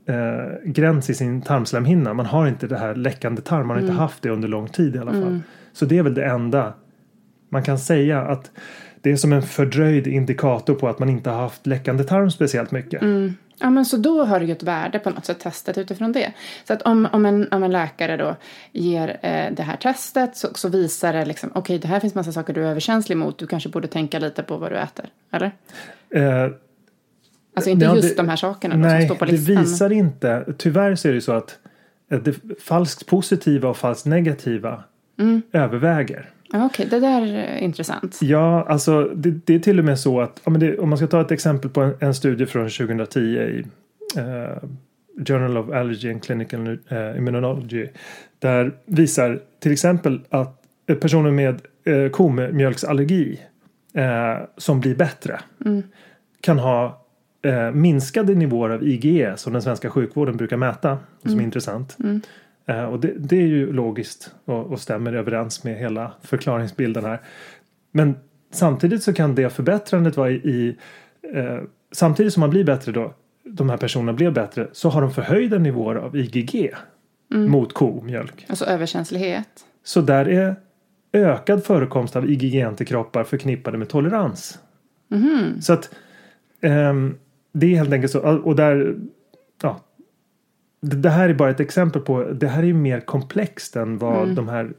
eh, 0.05 0.69
gräns 0.71 1.09
i 1.09 1.13
sin 1.13 1.41
tarmslemhinna. 1.41 2.13
Man 2.13 2.25
har 2.25 2.47
inte 2.47 2.67
det 2.67 2.77
här 2.77 2.95
läckande 2.95 3.41
tarm. 3.41 3.67
Man 3.67 3.77
har 3.77 3.81
inte 3.81 3.93
haft 3.93 4.23
det 4.23 4.29
under 4.29 4.47
lång 4.47 4.67
tid 4.67 4.95
i 4.95 4.99
alla 4.99 5.11
fall. 5.11 5.39
Så 5.73 5.85
det 5.85 5.97
är 5.97 6.03
väl 6.03 6.13
det 6.13 6.25
enda 6.25 6.73
man 7.49 7.63
kan 7.63 7.79
säga 7.79 8.21
att 8.21 8.51
det 9.01 9.11
är 9.11 9.15
som 9.15 9.33
en 9.33 9.41
fördröjd 9.41 10.07
indikator 10.07 10.75
på 10.75 10.87
att 10.87 10.99
man 10.99 11.09
inte 11.09 11.29
har 11.29 11.41
haft 11.41 11.67
läckande 11.67 12.03
tarm 12.03 12.31
speciellt 12.31 12.71
mycket. 12.71 13.01
Ja, 13.61 13.69
men 13.69 13.85
så 13.85 13.97
då 13.97 14.23
har 14.23 14.39
det 14.39 14.45
ju 14.45 14.51
ett 14.51 14.63
värde 14.63 14.99
på 14.99 15.09
något 15.09 15.25
sätt 15.25 15.39
testet 15.39 15.77
utifrån 15.77 16.11
det. 16.11 16.33
Så 16.67 16.73
att 16.73 16.81
om, 16.81 17.07
om, 17.11 17.25
en, 17.25 17.47
om 17.51 17.63
en 17.63 17.71
läkare 17.71 18.17
då 18.17 18.35
ger 18.71 19.07
eh, 19.21 19.53
det 19.53 19.63
här 19.63 19.75
testet 19.77 20.37
så, 20.37 20.47
så 20.55 20.69
visar 20.69 21.13
det 21.13 21.25
liksom 21.25 21.51
okej 21.55 21.79
det 21.79 21.87
här 21.87 21.99
finns 21.99 22.15
massa 22.15 22.31
saker 22.31 22.53
du 22.53 22.65
är 22.65 22.69
överkänslig 22.69 23.17
mot. 23.17 23.37
Du 23.39 23.47
kanske 23.47 23.69
borde 23.69 23.87
tänka 23.87 24.19
lite 24.19 24.43
på 24.43 24.57
vad 24.57 24.71
du 24.71 24.75
äter. 24.77 25.05
Eller? 25.31 25.51
Eh, 26.15 26.51
Alltså 27.55 27.69
inte 27.69 27.85
Ja, 27.85 27.95
just 27.95 28.09
det- 28.09 28.15
de 28.23 28.29
här 28.29 28.35
sakerna 28.35 28.75
då, 28.75 28.81
som 28.81 28.89
Nej, 28.91 29.05
står 29.05 29.15
på 29.15 29.25
det 29.25 29.31
listan. 29.31 29.55
visar 29.57 29.91
inte. 29.91 30.53
Tyvärr 30.57 30.95
så 30.95 31.07
är 31.09 31.13
det 31.13 31.21
så 31.21 31.31
att 31.31 31.57
eh, 32.11 32.19
det 32.19 32.35
falskt 32.61 33.05
positiva 33.07 33.69
och 33.69 33.77
falskt 33.77 34.05
negativa 34.05 34.83
Mm. 35.19 35.41
överväger. 35.51 36.29
Ja, 36.51 36.65
okej, 36.65 36.87
det 36.89 36.99
där 36.99 37.21
är 37.21 37.57
intressant. 37.57 38.19
Ja, 38.21 38.65
alltså 38.69 39.03
det, 39.15 39.31
det 39.45 39.55
är 39.55 39.59
till 39.59 39.79
och 39.79 39.85
med 39.85 39.99
så 39.99 40.21
att 40.21 40.41
men 40.45 40.59
det, 40.59 40.77
om 40.77 40.89
man 40.89 40.97
ska 40.97 41.07
ta 41.07 41.21
ett 41.21 41.31
exempel 41.31 41.69
på 41.69 41.81
en, 41.81 41.93
en 41.99 42.13
studie 42.13 42.45
från 42.45 42.69
2010 42.69 43.19
i 43.19 43.65
eh, 44.17 44.69
Journal 45.27 45.57
of 45.57 45.69
Allergy 45.69 46.11
and 46.11 46.23
Clinical 46.23 46.67
eh, 46.67 47.17
Immunology. 47.17 47.87
Där 48.39 48.71
visar 48.85 49.39
till 49.59 49.71
exempel 49.71 50.21
att 50.29 50.61
personer 50.99 51.31
med 51.31 51.61
eh, 51.83 52.09
komjölksallergi 52.09 53.39
eh, 53.93 54.45
som 54.57 54.79
blir 54.79 54.95
bättre 54.95 55.39
kan 56.41 56.59
ha 56.59 57.05
eh, 57.41 57.71
minskade 57.71 58.35
nivåer 58.35 58.69
av 58.69 58.83
IgE 58.83 59.37
som 59.37 59.53
den 59.53 59.61
svenska 59.61 59.89
sjukvården 59.89 60.37
brukar 60.37 60.57
mäta. 60.57 60.97
Som 61.23 61.39
är 61.39 61.43
intressant. 61.43 61.97
Eh, 62.03 62.15
och 62.77 62.99
det, 62.99 63.13
det 63.17 63.35
är 63.35 63.47
ju 63.47 63.73
logiskt 63.73 64.33
och, 64.45 64.71
och 64.71 64.81
stämmer 64.81 65.13
överens 65.13 65.63
med 65.63 65.77
hela 65.77 66.13
förklaringsbilden 66.21 67.05
här. 67.05 67.21
Men 67.91 68.15
samtidigt 68.51 69.03
så 69.03 69.13
kan 69.13 69.35
det 69.35 69.49
förbättrandet 69.49 70.17
vara 70.17 70.31
i, 70.31 70.35
i 70.35 70.77
eh, 71.33 71.59
samtidigt 71.91 72.33
som 72.33 72.41
man 72.41 72.49
blir 72.49 72.63
bättre 72.63 72.91
då 72.91 73.13
de 73.43 73.69
här 73.69 73.77
personerna 73.77 74.13
blev 74.13 74.33
bättre 74.33 74.67
så 74.71 74.89
har 74.89 75.01
de 75.01 75.11
förhöjda 75.11 75.57
nivåer 75.57 75.95
av 75.95 76.15
IgG. 76.15 76.71
mot 77.47 77.73
komjölk. 77.73 78.45
Alltså 78.49 78.65
överkänslighet. 78.65 79.65
Så 79.83 80.01
där 80.01 80.27
är 80.27 80.55
ökad 81.13 81.63
förekomst 81.63 82.15
av 82.15 82.29
IgG-antikroppar 82.29 83.23
förknippade 83.23 83.77
med 83.77 83.89
tolerans. 83.89 84.59
Så 85.61 85.73
att 85.73 85.89
ehm, 86.61 87.17
det 87.51 87.65
är 87.65 87.75
helt 87.75 87.93
enkelt 87.93 88.11
så. 88.11 88.19
Och 88.19 88.55
där, 88.55 88.95
ja, 89.61 89.79
det 90.79 91.09
här 91.09 91.29
är 91.29 91.33
bara 91.33 91.49
ett 91.49 91.59
exempel 91.59 92.01
på, 92.01 92.23
det 92.23 92.47
här 92.47 92.63
är 92.63 92.67
ju 92.67 92.73
mer 92.73 92.99
komplext 92.99 93.75
än 93.75 93.97
vad 93.97 94.35
de 94.35 94.49
här 94.49 94.71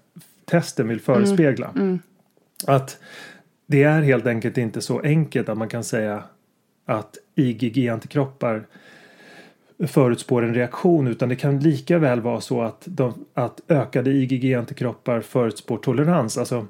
testen 0.44 0.88
vill 0.88 1.00
förespegla. 1.00 1.74
Att 2.66 2.98
det 3.66 3.82
är 3.82 4.02
helt 4.02 4.26
enkelt 4.26 4.58
inte 4.58 4.80
så 4.80 5.00
enkelt 5.00 5.48
att 5.48 5.58
man 5.58 5.68
kan 5.68 5.84
säga 5.84 6.22
att 6.86 7.18
IgG-antikroppar 7.34 8.66
förutspår 9.86 10.44
en 10.44 10.54
reaktion 10.54 11.06
utan 11.06 11.28
det 11.28 11.36
kan 11.36 11.58
lika 11.58 11.98
väl 11.98 12.20
vara 12.20 12.40
så 12.40 12.62
att, 12.62 12.82
de, 12.84 13.24
att 13.34 13.60
ökade 13.68 14.10
IgG-antikroppar 14.10 15.20
förutspår 15.20 15.78
tolerans. 15.78 16.38
Alltså 16.38 16.66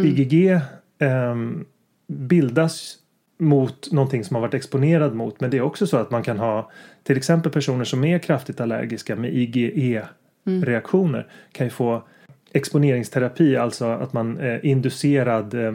IgG 0.00 0.60
ehm, 0.98 1.64
bildas 2.06 2.96
mot 3.38 3.92
någonting 3.92 4.24
som 4.24 4.34
har 4.34 4.40
varit 4.40 4.54
exponerad 4.54 5.14
mot 5.14 5.40
men 5.40 5.50
det 5.50 5.56
är 5.56 5.62
också 5.62 5.86
så 5.86 5.96
att 5.96 6.10
man 6.10 6.22
kan 6.22 6.38
ha 6.38 6.70
till 7.02 7.16
exempel 7.16 7.52
personer 7.52 7.84
som 7.84 8.04
är 8.04 8.18
kraftigt 8.18 8.60
allergiska 8.60 9.16
med 9.16 9.34
IgE-reaktioner 9.34 11.26
kan 11.52 11.66
ju 11.66 11.70
få 11.70 12.02
exponeringsterapi, 12.52 13.56
alltså 13.56 13.84
att 13.84 14.12
man 14.12 14.38
eh, 14.38 14.58
inducerad 14.62 15.54
eh, 15.54 15.74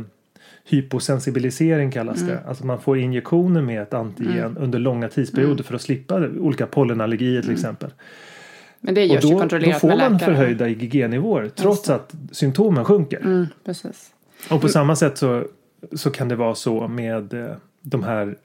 hyposensibilisering 0.69 1.91
kallas 1.91 2.21
det. 2.21 2.39
Alltså 2.47 2.65
man 2.65 2.81
får 2.81 2.97
injektioner 2.97 3.61
med 3.61 3.81
ett 3.81 3.93
antigen 3.93 4.57
under 4.57 4.79
långa 4.79 5.09
tidsperioder 5.09 5.63
för 5.63 5.75
att 5.75 5.81
slippa 5.81 6.27
olika 6.39 6.67
pollenallergier 6.67 7.41
till 7.41 7.51
exempel. 7.51 7.91
Men 8.79 8.93
det 8.93 9.01
Och 9.01 9.07
görs 9.07 9.23
ju 9.23 9.29
då, 9.29 9.33
då 9.33 9.39
kontrollerat 9.39 9.81
får 9.81 9.87
med 9.87 10.11
man 10.11 10.19
förhöjda 10.19 10.67
IgG-nivåer 10.67 11.49
trots 11.55 11.89
att 11.89 12.15
symptomen 12.31 12.85
sjunker. 12.85 13.19
Mm, 13.19 13.47
precis. 13.65 14.13
Och 14.49 14.61
på 14.61 14.69
samma 14.69 14.95
sätt 14.95 15.17
så, 15.17 15.45
så 15.91 16.12
kan 16.12 16.27
det 16.27 16.36
vara 16.36 16.55
så 16.55 16.88
med 16.88 17.33
eh, 17.33 17.55
de 17.81 18.03
här 18.03 18.38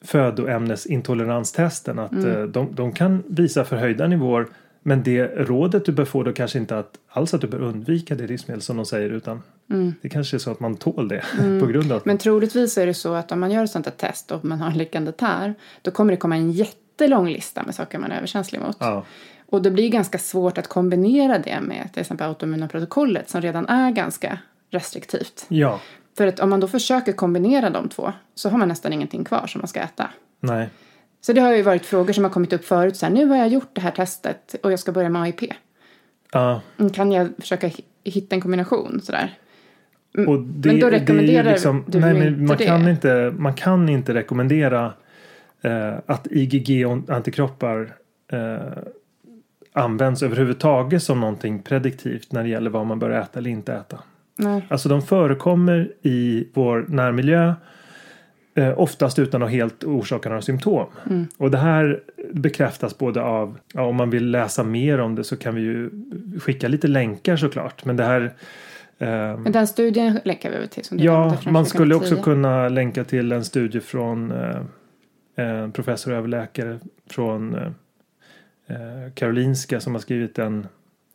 födoämnesintoleranstesten 0.00 1.98
att 1.98 2.24
eh, 2.24 2.42
de, 2.42 2.74
de 2.74 2.92
kan 2.92 3.22
visa 3.26 3.64
förhöjda 3.64 4.06
nivåer 4.06 4.46
men 4.82 5.02
det 5.02 5.26
rådet 5.26 5.84
du 5.84 5.92
bör 5.92 6.04
få 6.04 6.22
då 6.22 6.32
kanske 6.32 6.58
inte 6.58 6.78
att, 6.78 6.98
alls 7.08 7.34
att 7.34 7.40
du 7.40 7.46
bör 7.46 7.62
undvika 7.62 8.14
det 8.14 8.26
livsmedel 8.26 8.62
som 8.62 8.76
de 8.76 8.86
säger 8.86 9.10
utan 9.10 9.42
det 10.02 10.08
kanske 10.08 10.36
är 10.36 10.38
så 10.38 10.50
att 10.50 10.60
man 10.60 10.76
tål 10.76 11.08
det 11.08 11.24
på 11.60 11.66
grund 11.66 11.92
av 11.92 12.02
Men 12.04 12.18
troligtvis 12.18 12.78
är 12.78 12.86
det 12.86 12.94
så 12.94 13.14
att 13.14 13.32
om 13.32 13.40
man 13.40 13.50
gör 13.50 13.64
ett 13.64 13.70
sånt 13.70 13.86
här 13.86 13.92
test 13.92 14.30
och 14.30 14.44
man 14.44 14.60
har 14.60 14.70
en 14.70 14.78
liggande 14.78 15.12
tär 15.12 15.54
då 15.82 15.90
kommer 15.90 16.12
det 16.12 16.16
komma 16.16 16.36
en 16.36 16.52
jättelång 16.52 17.28
lista 17.28 17.62
med 17.62 17.74
saker 17.74 17.98
man 17.98 18.12
är 18.12 18.16
överkänslig 18.16 18.60
mot. 18.60 18.76
ja, 18.80 19.04
Och 19.46 19.62
det 19.62 19.70
blir 19.70 19.88
ganska 19.88 20.18
svårt 20.18 20.58
att 20.58 20.68
kombinera 20.68 21.38
det 21.38 21.60
med 21.60 21.88
till 21.92 22.00
exempel 22.00 22.28
autoimmuna 22.28 22.68
protokollet 22.68 23.30
som 23.30 23.40
redan 23.40 23.68
är 23.68 23.90
ganska 23.90 24.38
restriktivt. 24.70 25.46
ja, 25.48 25.80
För 26.16 26.26
att 26.26 26.40
om 26.40 26.50
man 26.50 26.60
då 26.60 26.68
försöker 26.68 27.12
kombinera 27.12 27.70
de 27.70 27.88
två 27.88 28.12
så 28.34 28.48
har 28.48 28.58
man 28.58 28.68
nästan 28.68 28.92
ingenting 28.92 29.24
kvar 29.24 29.46
som 29.46 29.58
man 29.60 29.68
ska 29.68 29.80
äta. 29.80 30.10
nej, 30.40 30.68
Så 31.20 31.32
det 31.32 31.40
har 31.40 31.54
ju 31.54 31.62
varit 31.62 31.86
frågor 31.86 32.12
som 32.12 32.24
har 32.24 32.30
kommit 32.30 32.52
upp 32.52 32.64
förut. 32.64 32.96
Så 32.96 33.06
här, 33.06 33.12
nu 33.12 33.26
har 33.26 33.36
jag 33.36 33.48
gjort 33.48 33.70
det 33.72 33.80
här 33.80 33.90
testet 33.90 34.54
och 34.62 34.72
jag 34.72 34.78
ska 34.78 34.92
börja 34.92 35.08
med 35.08 35.22
AIP. 35.22 35.40
ja. 36.32 36.60
Mm, 36.78 36.92
Kan 36.92 37.12
jag 37.12 37.28
försöka 37.38 37.66
hi- 37.68 37.84
hitta 38.04 38.34
en 38.34 38.40
kombination 38.40 39.00
sådär? 39.02 39.38
Och 40.26 40.40
det, 40.40 40.68
men 40.68 40.80
då 40.80 40.90
det 40.90 40.96
är 40.96 41.00
rekommenderar 41.00 41.50
liksom, 41.50 41.84
du 41.88 42.00
nej, 42.00 42.14
men 42.14 42.46
man 42.46 42.56
det. 42.56 42.64
kan 42.64 42.88
inte, 42.88 43.32
man 43.38 43.54
kan 43.54 43.88
inte 43.88 44.14
rekommendera 44.14 44.92
eh, 45.62 45.94
att 46.06 46.26
IgG-antikroppar 46.30 47.94
eh, 48.32 48.82
används 49.72 50.22
överhuvudtaget 50.22 51.02
som 51.02 51.20
någonting 51.20 51.62
prediktivt 51.62 52.32
när 52.32 52.42
det 52.42 52.48
gäller 52.48 52.70
vad 52.70 52.86
man 52.86 52.98
bör 52.98 53.10
äta 53.10 53.38
eller 53.38 53.50
inte 53.50 53.72
äta. 53.72 53.98
Nej. 54.36 54.66
Alltså 54.68 54.88
de 54.88 55.02
förekommer 55.02 55.92
i 56.02 56.48
vår 56.54 56.84
närmiljö 56.88 57.54
eh, 58.54 58.78
oftast 58.78 59.18
utan 59.18 59.42
att 59.42 59.50
helt 59.50 59.84
orsaka 59.84 60.28
några 60.28 60.42
symptom. 60.42 60.86
Mm. 61.10 61.26
Och 61.36 61.50
det 61.50 61.58
här 61.58 62.00
bekräftas 62.32 62.98
både 62.98 63.22
av, 63.22 63.58
ja, 63.74 63.82
om 63.82 63.96
man 63.96 64.10
vill 64.10 64.30
läsa 64.30 64.64
mer 64.64 65.00
om 65.00 65.14
det 65.14 65.24
så 65.24 65.36
kan 65.36 65.54
vi 65.54 65.60
ju 65.60 65.90
skicka 66.40 66.68
lite 66.68 66.88
länkar 66.88 67.36
såklart. 67.36 67.84
Men 67.84 67.96
det 67.96 68.04
här 68.04 68.32
ehm, 68.98 69.42
Men 69.42 69.52
den 69.52 69.66
studien 69.66 70.20
länkar 70.24 70.50
vi 70.50 70.56
över 70.56 70.66
till. 70.66 70.84
Som 70.84 70.98
du 70.98 71.04
Ja, 71.04 71.36
man 71.46 71.66
skulle 71.66 71.94
också 71.94 72.16
2010. 72.16 72.24
kunna 72.24 72.68
länka 72.68 73.04
till 73.04 73.32
en 73.32 73.44
studie 73.44 73.80
från 73.80 74.30
eh, 74.30 74.62
en 75.36 75.72
professor 75.72 76.12
och 76.12 76.18
överläkare 76.18 76.78
från 77.10 77.54
eh, 77.54 77.70
eh, 78.66 79.12
Karolinska 79.14 79.80
som 79.80 79.94
har 79.94 80.00
skrivit 80.00 80.38
en, 80.38 80.66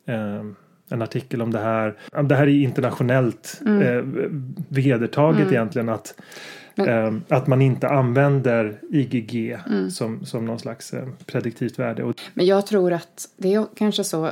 eh, 0.06 0.44
en 0.88 1.02
artikel 1.02 1.42
om 1.42 1.50
det 1.50 1.58
här. 1.58 1.96
Det 2.22 2.34
här 2.34 2.42
är 2.46 2.62
internationellt 2.62 3.60
Mm. 3.66 3.82
eh, 3.82 4.04
vedertaget 4.68 5.52
egentligen 5.52 5.88
att, 5.88 6.14
eh, 6.76 7.14
att 7.28 7.46
man 7.46 7.62
inte 7.62 7.88
använder 7.88 8.78
IgG 8.90 9.58
Mm. 9.66 9.90
som, 9.90 10.24
som 10.26 10.44
någon 10.46 10.58
slags 10.58 10.92
eh, 10.94 11.08
prediktivt 11.26 11.78
värde. 11.78 12.12
Men 12.34 12.46
jag 12.46 12.66
tror 12.66 12.92
att 12.92 13.28
det 13.36 13.54
är 13.54 13.66
kanske 13.76 14.04
så 14.04 14.30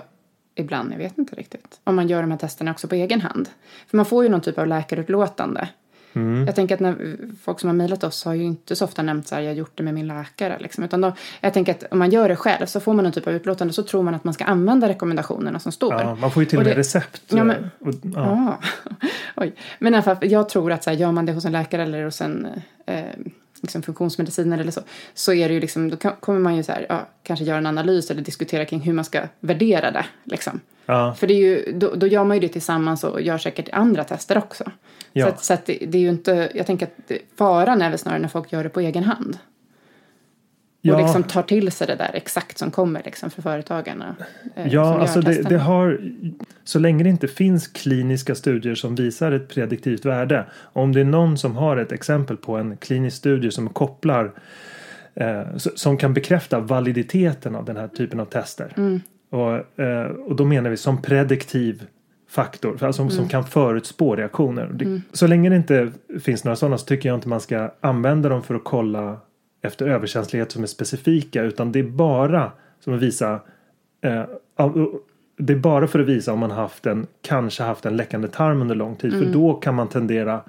ibland, 0.55 0.93
jag 0.93 0.99
vet 0.99 1.19
inte 1.19 1.35
riktigt, 1.37 1.81
om 1.85 1.97
man 1.97 2.09
gör 2.09 2.21
de 2.23 2.31
här 2.31 2.39
testerna 2.39 2.71
också 2.71 2.89
på 2.89 2.95
egen 2.95 3.21
hand. 3.21 3.49
För 3.87 3.97
man 3.97 4.07
får 4.07 4.25
ju 4.25 4.29
någon 4.31 4.41
typ 4.41 4.59
av 4.59 4.67
läkarutlåtande. 4.67 5.69
Mm. 6.17 6.47
Jag 6.47 6.55
tänker 6.55 6.75
att 6.75 6.81
när 6.81 7.17
folk 7.43 7.61
som 7.61 7.69
har 7.69 7.75
mejlat 7.75 8.05
oss 8.05 8.25
har 8.25 8.35
ju 8.35 8.43
inte 8.45 8.77
så 8.77 8.85
ofta 8.85 9.03
nämnt 9.03 9.29
så 9.29 9.35
här, 9.35 9.43
jag 9.43 9.51
har 9.51 9.55
gjort 9.57 9.73
det 9.75 9.83
med 9.83 9.95
min 9.95 10.07
läkare. 10.07 10.57
Liksom. 10.61 10.85
Utan 10.85 11.01
då, 11.01 11.13
jag 11.41 11.55
tänker 11.55 11.73
att 11.73 11.85
om 11.91 11.99
man 11.99 12.11
gör 12.11 12.29
det 12.29 12.37
själv 12.37 12.67
så 12.67 12.81
får 12.81 12.95
man 12.95 13.03
någon 13.05 13.13
typ 13.13 13.27
av 13.27 13.33
utlåtande 13.33 13.73
så 13.75 13.83
tror 13.83 14.03
man 14.03 14.15
att 14.15 14.25
man 14.25 14.35
ska 14.35 14.45
använda 14.45 14.89
rekommendationerna 14.89 15.59
som 15.59 15.73
står. 15.73 15.93
ja, 15.95 16.15
man 16.15 16.31
får 16.31 16.43
ju 16.43 16.49
till 16.49 16.59
och 16.59 16.65
med 16.65 16.77
det- 16.77 16.81
recept. 16.81 17.23
Ja, 17.29 17.45
men- 17.45 17.71
och, 17.79 17.95
ja. 18.03 18.11
Ja. 18.15 18.59
Oj. 19.37 19.55
Men 19.79 19.93
i 19.95 19.97
alla 19.97 20.03
fall, 20.03 20.17
jag 20.21 20.49
tror 20.49 20.73
att 20.73 20.85
så 20.85 20.91
här, 20.91 20.97
gör 20.97 21.13
man 21.13 21.27
det 21.27 21.33
hos 21.33 21.45
en 21.45 21.53
läkare 21.53 21.83
eller 21.83 22.05
hos 22.05 22.21
en 22.21 22.47
eh, 22.87 23.05
liksom 23.63 23.83
funktionsmedicinare 23.83 24.61
eller 24.61 24.73
så, 24.73 24.81
så 25.15 25.33
är 25.33 25.49
det 25.49 25.55
ju 25.55 25.61
liksom, 25.61 25.91
då 25.91 25.97
kommer 25.97 26.41
man 26.41 26.57
ju 26.57 26.63
så 26.63 26.73
här, 26.73 26.87
ja, 26.89 27.09
kanske 27.23 27.45
göra 27.45 27.59
en 27.59 27.67
analys 27.67 28.11
eller 28.11 28.23
diskutera 28.23 28.65
kring 28.65 28.81
hur 28.81 28.93
man 28.93 29.05
ska 29.05 29.23
värdera 29.41 29.91
det. 29.91 30.05
Liksom. 30.25 30.61
Ja. 30.87 31.15
För 31.15 31.27
det 31.27 31.35
är 31.35 31.39
ju, 31.39 31.73
då, 31.73 31.95
då 31.95 32.07
gör 32.07 32.25
man 32.25 32.37
ju 32.37 32.41
det 32.41 32.49
tillsammans 32.49 33.05
och 33.05 33.21
gör 33.21 33.39
säkert 33.39 33.69
andra 33.73 34.05
tester 34.05 34.39
också. 34.39 34.65
Ja. 35.13 35.25
Så, 35.25 35.29
att, 35.29 35.45
så 35.45 35.55
att 35.55 35.67
det, 35.67 35.79
det 35.87 35.99
är 35.99 36.03
ju 36.03 36.09
inte, 36.09 36.51
jag 36.55 36.67
tänker 36.67 36.87
att 36.87 37.13
faran 37.39 37.83
är 37.83 37.91
väl 37.91 37.99
snarare 37.99 38.21
när 38.21 38.29
folk 38.29 38.53
gör 38.53 38.63
det 38.63 38.69
på 38.69 38.81
egen 38.81 39.05
hand. 39.05 39.39
Ja. 40.81 40.95
Och 40.95 41.01
liksom 41.03 41.23
tar 41.23 41.43
till 41.43 41.73
sig 41.73 41.87
det 41.87 41.95
där 41.97 42.11
exakt 42.15 42.59
som 42.59 42.71
kommer 42.71 43.03
liksom 43.05 43.31
för 43.31 43.43
företagarna. 43.43 44.17
eh, 44.57 44.67
Ja, 44.69 44.99
alltså 44.99 45.21
det, 45.21 45.43
det 45.49 45.59
har 45.59 46.01
så 46.65 46.79
länge 46.79 47.05
det 47.05 47.11
inte 47.11 47.29
finns 47.29 47.69
kliniska 47.69 48.35
studier 48.35 48.75
som 48.75 48.95
visar 48.95 49.33
ett 49.33 49.49
prediktivt 49.49 50.05
värde. 50.05 50.45
Om 50.73 50.93
det 50.93 51.01
är 51.01 51.05
någon 51.05 51.39
som 51.39 51.57
har 51.57 51.77
ett 51.77 51.93
exempel 51.93 52.37
på 52.37 52.57
en 52.57 52.77
klinisk 52.77 53.17
studie 53.17 53.51
som 53.51 53.69
kopplar 53.69 54.33
eh, 55.15 55.43
som 55.57 55.97
kan 55.97 56.15
bekräfta 56.15 56.61
validiteten 56.61 57.55
av 57.55 57.65
den 57.65 57.77
här 57.77 57.89
typen 57.89 58.21
av 58.21 58.25
tester. 58.25 58.73
Mm. 58.77 59.01
Och, 59.31 59.81
eh, 59.81 60.07
och 60.07 60.37
då 60.37 60.45
menar 60.45 60.71
vi 60.71 60.77
som 60.77 61.03
prediktiv 61.03 61.83
faktor, 62.29 62.71
alltså 62.73 62.93
som, 62.93 63.05
Mm. 63.07 63.17
som 63.17 63.29
kan 63.29 63.45
förutspå 63.45 64.17
reaktioner. 64.17 64.71
Det, 64.73 65.01
Så 65.13 65.27
länge 65.27 65.51
det 65.51 65.57
inte 65.57 65.93
finns 66.21 66.45
några 66.45 66.57
sådana 66.57 66.79
så 66.79 66.87
tycker 66.87 67.09
jag 67.09 67.17
inte 67.17 67.29
man 67.29 67.41
ska 67.41 67.71
använda 67.81 68.29
dem 68.29 68.43
för 68.43 68.55
att 68.55 68.65
kolla 68.65 69.17
efter 69.63 69.87
överkänslighet 69.89 70.53
som 70.53 70.63
är 70.63 70.67
specifika 70.67 71.43
utan 71.43 71.73
det 71.73 71.79
är 71.79 71.85
bara 71.85 72.53
som 72.81 72.95
att 72.95 73.03
visa 73.03 73.41
eh, 74.01 74.25
det 75.39 75.53
är 75.53 75.57
bara 75.57 75.87
för 75.87 75.99
att 75.99 76.07
visa 76.07 76.33
om 76.33 76.39
man 76.39 76.51
haft 76.51 76.87
en 76.87 77.07
kanske 77.23 77.63
haft 77.63 77.87
en 77.87 77.97
läckande 77.97 78.29
tarm 78.29 78.63
under 78.63 78.75
lång 78.75 78.97
tid 78.97 79.13
för 79.13 79.33
då 79.33 79.55
kan 79.55 79.75
man 79.75 79.89
tendera 79.89 80.41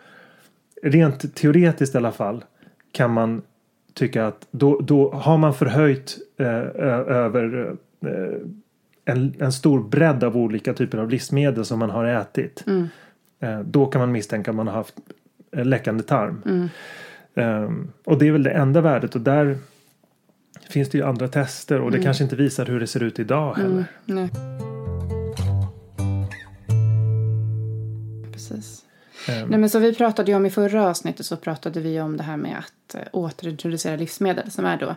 rent 0.83 1.35
teoretiskt 1.35 1.95
i 1.95 1.97
alla 1.97 2.11
fall 2.11 2.43
kan 2.91 3.13
man 3.13 3.41
tycka 3.93 4.27
att 4.27 4.47
då, 4.51 4.79
då 4.79 5.11
har 5.11 5.37
man 5.37 5.53
förhöjt 5.53 6.17
eh, 6.37 6.47
över 6.47 7.75
eh, 8.05 8.39
en, 9.05 9.33
en 9.39 9.51
stor 9.51 9.83
bredd 9.83 10.23
av 10.23 10.37
olika 10.37 10.73
typer 10.73 10.97
av 10.97 11.09
livsmedel 11.09 11.65
som 11.65 11.79
man 11.79 11.89
har 11.89 12.05
ätit. 12.05 12.65
Eh, 13.39 13.59
då 13.59 13.85
kan 13.85 13.99
man 13.99 14.11
misstänka 14.11 14.51
att 14.51 14.57
man 14.57 14.67
har 14.67 14.73
haft 14.73 14.95
läckande 15.51 16.03
tarm. 16.03 16.69
Ehm, 17.37 17.91
och 18.03 18.17
det 18.17 18.27
är 18.27 18.31
väl 18.31 18.43
det 18.43 18.51
enda 18.51 18.81
värdet 18.81 19.15
och 19.15 19.21
där 19.21 19.57
finns 20.69 20.89
det 20.89 20.97
ju 20.97 21.03
andra 21.03 21.27
tester 21.27 21.81
och 21.81 21.91
det 21.91 22.03
kanske 22.03 22.23
inte 22.23 22.35
visar 22.35 22.65
hur 22.65 22.79
det 22.79 22.87
ser 22.87 23.03
ut 23.03 23.19
idag 23.19 23.55
heller. 23.55 23.85
Nej. 24.05 24.29
Precis. 28.31 28.83
Ehm, 29.27 29.47
Nej, 29.47 29.59
men 29.59 29.69
så 29.69 29.79
vi 29.79 29.95
pratade 29.95 30.31
ju 30.31 30.37
om 30.37 30.45
i 30.45 30.49
förra 30.49 30.89
avsnittet 30.89 31.25
så 31.25 31.37
pratade 31.37 31.79
vi 31.79 32.01
om 32.01 32.17
det 32.17 32.23
här 32.23 32.37
med 32.37 32.57
att 32.57 32.95
eh, 32.95 33.01
återintroducera 33.11 33.95
livsmedel 33.95 34.51
som 34.51 34.65
är 34.65 34.77
då 34.77 34.95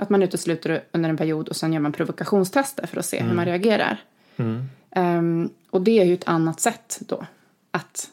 att 0.00 0.10
man 0.10 0.22
utesluter 0.22 0.82
under 0.92 1.10
en 1.10 1.16
period 1.16 1.48
och 1.48 1.56
sen 1.56 1.72
gör 1.72 1.80
man 1.80 1.92
provokationstester 1.92 2.86
för 2.86 2.98
att 2.98 3.06
se 3.06 3.22
hur 3.22 3.34
man 3.34 3.44
reagerar. 3.44 4.02
Ehm, 4.90 5.50
och 5.70 5.82
det 5.82 5.98
är 6.00 6.04
ju 6.04 6.14
ett 6.14 6.28
annat 6.28 6.60
sätt 6.60 7.00
då. 7.00 7.26
Att, 7.70 8.10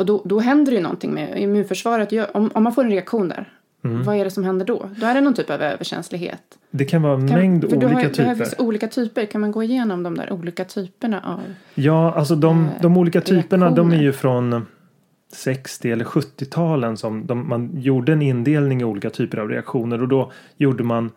och 0.00 0.06
då, 0.06 0.22
då 0.24 0.40
händer 0.40 0.72
det 0.72 0.76
ju 0.76 0.82
någonting 0.82 1.14
med 1.14 1.42
immunförsvaret. 1.42 2.30
Om, 2.34 2.50
om 2.54 2.62
man 2.62 2.74
får 2.74 2.84
en 2.84 2.90
reaktion 2.90 3.28
där 3.28 3.48
vad 3.82 4.16
är 4.16 4.24
det 4.24 4.30
som 4.30 4.44
händer 4.44 4.66
då? 4.66 4.90
Då 4.96 5.06
är 5.06 5.14
det 5.14 5.20
någon 5.20 5.34
typ 5.34 5.50
av 5.50 5.62
överkänslighet. 5.62 6.42
Det 6.70 6.84
kan 6.84 7.02
vara 7.02 7.14
en 7.14 7.28
Kan, 7.28 7.38
mängd 7.38 7.64
olika 7.64 7.88
har, 7.88 8.02
typer. 8.02 8.34
vissa 8.34 8.62
olika 8.62 8.88
typer. 8.88 9.26
Kan 9.26 9.40
man 9.40 9.52
gå 9.52 9.62
igenom 9.62 10.02
de 10.02 10.14
där 10.16 10.32
olika 10.32 10.64
typerna 10.64 11.20
av... 11.20 11.40
Ja, 11.74 12.12
alltså 12.12 12.34
de, 12.34 12.64
eh, 12.64 12.70
de 12.82 12.96
olika 12.96 13.20
typerna 13.20 13.70
de 13.70 13.92
är 13.92 14.02
ju 14.02 14.12
från 14.12 14.66
60 15.32 15.92
eller 15.92 16.04
70-talen 16.04 16.96
som 16.96 17.26
de, 17.26 17.48
man 17.48 17.70
gjorde 17.80 18.12
en 18.12 18.22
indelning 18.22 18.80
i 18.80 18.84
olika 18.84 19.10
typer 19.10 19.38
av 19.38 19.48
reaktioner 19.48 20.02
och 20.02 20.08
då 20.08 20.32
gjorde 20.56 20.84
man 20.84 21.10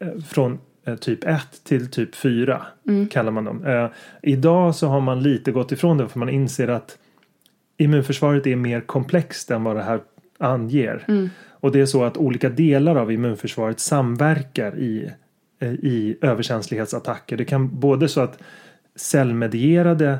eh, 0.00 0.22
från 0.22 0.58
eh, 0.86 0.94
typ 0.94 1.24
1 1.24 1.64
till 1.64 1.90
typ 1.90 2.14
4 2.14 2.62
kallar 3.10 3.32
man 3.32 3.44
dem. 3.44 3.66
Eh, 3.66 3.86
idag 4.22 4.74
så 4.74 4.86
har 4.86 5.00
man 5.00 5.22
lite 5.22 5.52
gått 5.52 5.72
ifrån 5.72 5.98
det 5.98 6.08
för 6.08 6.18
man 6.18 6.28
inser 6.28 6.68
att 6.68 6.98
immunförsvaret 7.78 8.46
är 8.46 8.56
mer 8.56 8.80
komplext 8.80 9.50
än 9.50 9.64
vad 9.64 9.76
det 9.76 9.82
här 9.82 10.00
anger. 10.38 11.04
Och 11.50 11.72
det 11.72 11.80
är 11.80 11.86
så 11.86 12.04
att 12.04 12.16
olika 12.16 12.48
delar 12.48 12.96
av 12.96 13.12
immunförsvaret 13.12 13.80
samverkar 13.80 14.78
i, 14.78 15.10
i 15.62 16.16
överkänslighetsattacker. 16.22 17.36
Det 17.36 17.44
kan 17.44 17.80
både 17.80 18.08
så 18.08 18.20
att 18.20 18.38
cellmedierade, 18.96 20.18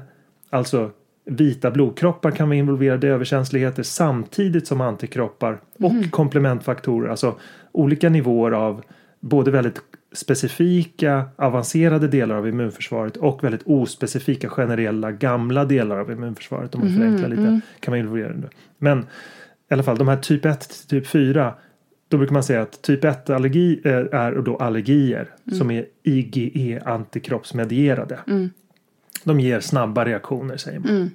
alltså 0.50 0.90
vita 1.24 1.70
blodkroppar 1.70 2.30
kan 2.30 2.48
vara 2.48 2.58
involverade 2.58 3.06
i 3.06 3.10
överkänsligheter 3.10 3.82
samtidigt 3.82 4.66
som 4.66 4.80
antikroppar 4.80 5.60
och 5.78 6.10
komplementfaktorer, 6.10 7.08
alltså 7.08 7.38
olika 7.72 8.08
nivåer 8.08 8.52
av 8.52 8.82
både 9.20 9.50
väldigt 9.50 9.80
specifika 10.12 11.24
avancerade 11.36 12.08
delar 12.08 12.34
av 12.34 12.48
immunförsvaret 12.48 13.16
och 13.16 13.44
väldigt 13.44 13.62
ospecifika 13.64 14.48
generella 14.48 15.12
gamla 15.12 15.64
delar 15.64 15.98
av 15.98 16.10
immunförsvaret 16.12 16.74
om 16.74 16.80
man 16.80 16.94
förenklar 16.94 17.28
lite 17.28 17.60
kan 17.80 17.92
vara 17.92 17.98
involverade. 17.98 18.48
Men 18.78 18.98
i 19.70 19.74
alla 19.74 19.82
fall 19.82 19.98
de 19.98 20.08
här 20.08 20.16
typ 20.16 20.44
1 20.44 20.60
till 20.60 20.86
typ 20.88 21.06
4 21.06 21.54
då 22.08 22.16
brukar 22.16 22.32
man 22.32 22.42
säga 22.42 22.62
att 22.62 22.82
typ 22.82 23.04
1 23.04 23.30
allergi 23.30 23.80
eh, 23.84 23.92
är 23.92 24.42
då 24.42 24.56
allergier 24.56 25.28
som 25.52 25.70
är 25.70 25.86
IgE 26.02 26.80
antikroppsmedierade. 26.84 28.18
De 29.24 29.40
ger 29.40 29.60
snabba 29.60 30.04
reaktioner 30.04 30.56
säger 30.56 30.78
man. 30.78 31.10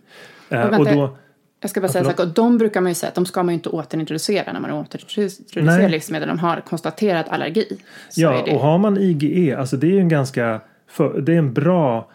Eh, 0.49 0.61
Och 0.61 0.79
och 0.79 0.85
vänta, 0.85 0.93
då, 1.01 1.17
Jag 1.63 1.69
ska 1.69 1.81
bara 1.81 1.87
säga 1.87 2.03
en 2.03 2.09
sak. 2.09 2.19
Och 2.19 2.27
de 2.27 2.57
brukar 2.57 2.81
man 2.81 2.91
ju 2.91 2.95
säga 2.95 3.07
att 3.07 3.15
de 3.15 3.25
ska 3.25 3.43
man 3.43 3.49
ju 3.49 3.53
inte 3.53 3.69
återintroducera 3.69 4.53
när 4.53 4.59
man 4.59 4.71
återintroducerar 4.71 5.63
Nej. 5.63 5.89
livsmedel. 5.89 6.27
De 6.27 6.39
har 6.39 6.61
konstaterat 6.61 7.29
allergi. 7.29 7.77
Ja, 8.15 8.41
och 8.51 8.59
har 8.59 8.77
man 8.77 8.97
IgE, 8.97 9.57
alltså 9.57 9.77
det 9.77 9.87
är 9.87 9.91
ju 9.91 9.99
en 9.99 10.09
ganska, 10.09 10.61
det 10.97 11.33
är 11.33 11.37
en 11.37 11.53
bra 11.53 12.11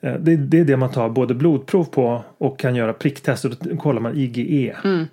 eh, 0.00 0.14
det, 0.14 0.36
det 0.36 0.60
är 0.60 0.64
det 0.64 0.76
man 0.76 0.90
tar 0.90 1.08
både 1.08 1.34
blodprov 1.34 1.84
på 1.84 2.24
och 2.38 2.58
kan 2.58 2.74
göra 2.74 2.92
pricktest 2.92 3.44
och 3.44 3.50
då 3.60 3.76
kollar 3.76 4.00
man 4.00 4.16
IgE. 4.16 4.76
Mm. 4.84 5.06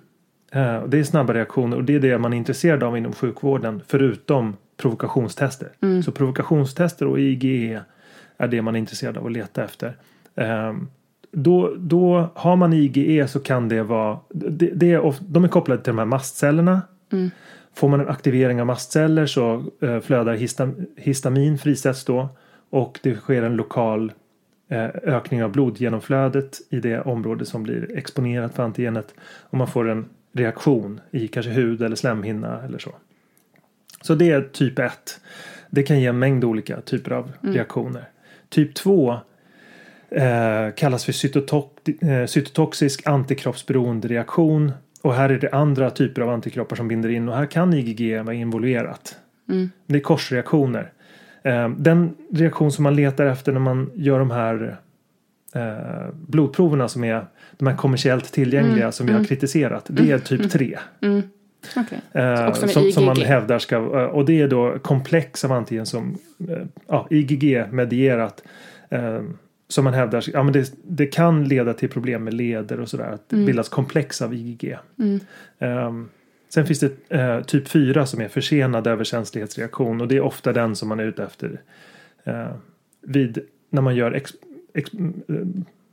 Eh, 0.52 0.84
Det 0.88 0.98
är 0.98 1.04
snabba 1.04 1.34
reaktioner 1.34 1.76
och 1.76 1.84
det 1.84 1.94
är 1.94 2.00
det 2.00 2.18
man 2.18 2.32
är 2.32 2.36
intresserad 2.36 2.82
av 2.82 2.96
inom 2.96 3.12
sjukvården 3.12 3.82
förutom 3.86 4.56
provokationstester. 4.76 5.68
Mm. 5.82 6.02
Så 6.02 6.12
provokationstester 6.12 7.06
och 7.06 7.20
IgE 7.20 7.80
är 8.36 8.48
det 8.48 8.62
man 8.62 8.74
är 8.74 8.78
intresserad 8.78 9.16
av 9.18 9.26
att 9.26 9.32
leta 9.32 9.64
efter. 9.64 9.96
Ehm, 10.36 10.88
Då, 11.32 11.74
då 11.78 12.28
har 12.34 12.56
man 12.56 12.72
IgE 12.72 13.28
så 13.28 13.40
kan 13.40 13.68
det 13.68 13.82
vara, 13.82 14.18
det, 14.28 14.70
det 14.74 14.92
är, 14.92 15.00
of- 15.00 15.20
de 15.20 15.44
är 15.44 15.48
kopplade 15.48 15.82
till 15.82 15.90
de 15.90 15.98
här 15.98 16.04
mastcellerna. 16.06 16.82
Mm. 17.12 17.30
Får 17.74 17.88
man 17.88 18.00
en 18.00 18.08
aktivering 18.08 18.60
av 18.60 18.66
mastceller 18.66 19.26
så 19.26 19.64
eh, 19.80 20.00
flödar 20.00 20.34
histam, 20.34 20.86
histamin 20.96 21.58
frisätts 21.58 22.04
då 22.04 22.28
och 22.70 23.00
det 23.02 23.14
sker 23.14 23.42
en 23.42 23.56
lokal 23.56 24.12
eh, 24.68 24.84
ökning 25.02 25.44
av 25.44 25.52
blodgenomflödet 25.52 26.58
i 26.70 26.80
det 26.80 27.00
område 27.00 27.46
som 27.46 27.62
blir 27.62 27.96
exponerat 27.96 28.54
för 28.54 28.62
antigenet 28.62 29.14
och 29.22 29.58
man 29.58 29.68
får 29.68 29.88
en 29.88 30.04
reaktion 30.32 31.00
i 31.10 31.28
kanske 31.28 31.52
hud 31.52 31.82
eller 31.82 31.96
slemhinna 31.96 32.62
eller 32.62 32.78
så. 32.78 32.90
Så 34.02 34.14
det 34.14 34.30
är 34.30 34.42
typ 34.42 34.78
1. 34.78 35.20
Det 35.70 35.82
kan 35.82 36.00
ge 36.00 36.06
en 36.06 36.18
mängd 36.18 36.44
olika 36.44 36.80
typer 36.80 37.10
av 37.10 37.32
reaktioner. 37.40 38.04
Typ 38.48 38.74
2 38.74 39.16
eh, 40.10 40.74
kallas 40.76 41.04
för 41.04 41.12
eh, 42.10 42.26
cytotoxisk 42.26 43.06
antikroppsberoende 43.06 44.08
reaktion. 44.08 44.72
Och 45.02 45.14
här 45.14 45.28
är 45.30 45.38
det 45.38 45.50
andra 45.52 45.90
typer 45.90 46.22
av 46.22 46.30
antikroppar 46.30 46.76
som 46.76 46.88
binder 46.88 47.08
in 47.08 47.28
och 47.28 47.36
här 47.36 47.46
kan 47.46 47.74
IgG 47.74 48.22
vara 48.22 48.34
involverat. 48.34 49.16
Det 49.86 49.96
är 49.96 50.00
korsreaktioner. 50.00 50.92
Eh, 51.42 51.68
den 51.68 52.14
reaktion 52.30 52.72
som 52.72 52.82
man 52.82 52.96
letar 52.96 53.26
efter 53.26 53.52
när 53.52 53.60
man 53.60 53.90
gör 53.94 54.18
de 54.18 54.30
här 54.30 54.76
eh, 55.54 56.14
blodproverna 56.14 56.88
som 56.88 57.04
är 57.04 57.26
de 57.58 57.66
här 57.66 57.76
kommersiellt 57.76 58.32
tillgängliga 58.32 58.92
som 58.92 59.06
vi 59.06 59.12
har 59.12 59.24
kritiserat. 59.24 59.86
Det 59.88 60.10
är 60.10 60.18
typ 60.18 60.50
3. 60.50 60.78
Okej. 61.76 62.00
Eh, 62.12 62.48
Också 62.48 62.66
med 62.66 62.70
som, 62.70 62.92
som 62.92 63.04
man 63.04 63.16
hävdar 63.16 63.58
ska, 63.58 63.76
eh, 63.76 63.82
och 63.82 64.24
det 64.24 64.40
är 64.40 64.48
då 64.48 64.78
komplex 64.78 65.44
av 65.44 65.52
antigen 65.52 65.86
som 65.86 66.18
eh, 66.48 66.62
ja, 66.88 67.06
IgG-medierat. 67.10 68.42
Eh, 68.88 69.20
som 69.70 69.84
man 69.84 69.94
hävdar, 69.94 70.24
ja 70.32 70.42
men 70.42 70.52
det, 70.52 70.72
det 70.82 71.06
kan 71.06 71.44
leda 71.44 71.74
till 71.74 71.88
problem 71.88 72.24
med 72.24 72.34
leder 72.34 72.80
och 72.80 72.88
sådär. 72.88 73.10
Att 73.12 73.28
det 73.28 73.36
Mm. 73.36 73.46
bildas 73.46 73.68
komplex 73.68 74.22
av 74.22 74.34
IgG. 74.34 74.76
Eh, 75.58 75.92
sen 76.48 76.66
finns 76.66 76.80
det 76.80 76.92
eh, 77.18 77.40
typ 77.42 77.68
4 77.68 78.06
som 78.06 78.20
är 78.20 78.28
försenad 78.28 78.86
överkänslighetsreaktion 78.86 80.00
och 80.00 80.08
det 80.08 80.16
är 80.16 80.20
ofta 80.20 80.52
den 80.52 80.76
som 80.76 80.88
man 80.88 81.00
är 81.00 81.04
ute 81.04 81.24
efter. 81.24 81.60
Eh, 82.24 82.50
vid, 83.02 83.38
när 83.70 83.82
man 83.82 83.96
gör 83.96 84.12
ex, 84.12 84.30
ex, 84.74 84.90
eh, 84.94 85.34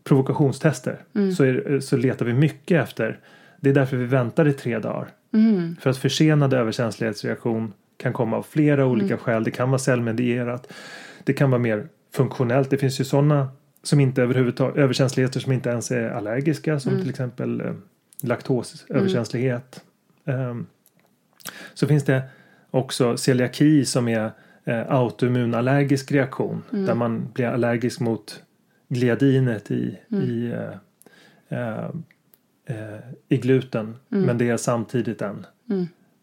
provokationstester 0.04 0.98
Mm. 1.16 1.32
så, 1.32 1.44
är, 1.44 1.80
så 1.80 1.98
letar 1.98 2.26
vi 2.26 2.34
mycket 2.34 2.84
efter. 2.84 3.20
Det 3.60 3.70
är 3.70 3.74
därför 3.74 3.98
vi 3.98 4.06
väntar 4.06 4.48
i 4.48 4.54
tre 4.54 4.80
dagar. 4.80 5.08
Mm. 5.34 5.76
För 5.82 5.90
att 5.90 5.98
försenad 5.98 6.54
överkänslighetsreaktion 6.54 7.74
kan 7.98 8.14
komma 8.14 8.38
av 8.38 8.44
flera 8.50 8.86
olika 8.86 9.06
Mm. 9.14 9.18
skäl. 9.18 9.44
Det 9.44 9.52
kan 9.52 9.70
vara 9.70 9.80
cellmedierat. 9.80 10.74
Det 11.24 11.34
kan 11.34 11.52
vara 11.52 11.60
mer 11.62 11.88
funktionellt. 12.14 12.70
Det 12.70 12.78
finns 12.78 13.00
ju 13.00 13.04
sådana 13.04 13.48
som 13.88 14.00
inte 14.00 14.22
överhuvudtaget, 14.24 14.78
överkänsligheter 14.78 15.40
som 15.40 15.52
inte 15.52 15.70
ens 15.70 15.92
är 15.92 16.10
allergiska 16.10 16.80
som 16.80 16.92
Mm. 16.92 17.02
till 17.02 17.10
exempel 17.10 17.62
eh, 17.62 17.74
laktosöverkänslighet. 18.24 19.84
Ehm, 20.26 20.66
så 21.74 21.88
finns 21.88 22.04
det 22.04 22.22
också 22.72 23.18
celiaki 23.18 23.86
som 23.86 24.08
är 24.08 24.32
eh, 24.64 24.92
autoimmunallergisk 24.92 26.12
reaktion 26.12 26.64
Mm. 26.74 26.86
där 26.86 26.94
man 26.96 27.32
blir 27.34 27.46
allergisk 27.48 28.00
mot 28.00 28.44
gliadinet 28.90 29.72
i, 29.72 29.98
i, 30.10 30.52
eh, 30.52 31.60
eh, 31.60 31.90
eh, 32.66 33.00
i 33.30 33.38
gluten 33.38 33.96
men 34.10 34.38
det 34.38 34.50
är 34.50 34.58
samtidigt 34.58 35.22
en 35.22 35.46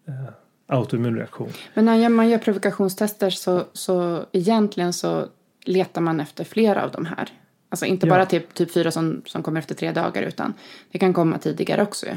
eh, 0.07 0.33
autoimmun 0.67 1.17
reaktion. 1.17 1.51
Men 1.75 1.85
när 1.85 2.09
man 2.09 2.29
gör 2.29 2.39
provokationstester 2.39 3.31
så, 3.31 3.65
så 3.73 4.25
egentligen 4.33 4.93
så 4.93 5.29
letar 5.65 6.01
man 6.01 6.21
efter 6.21 6.45
flera 6.45 6.85
av 6.85 6.91
de 6.91 7.07
här. 7.07 7.29
Alltså 7.75 7.87
inte 7.87 8.07
Ja. 8.07 8.15
bara 8.15 8.27
typ, 8.27 8.55
typ 8.55 8.73
fyra 8.73 8.91
som, 8.91 9.23
som 9.27 9.43
kommer 9.43 9.59
efter 9.61 9.75
tre 9.75 9.93
dagar 9.93 10.23
utan 10.23 10.55
det 10.93 10.99
kan 10.99 11.13
komma 11.13 11.39
tidigare 11.39 11.83
också. 11.83 12.07
ju. 12.07 12.13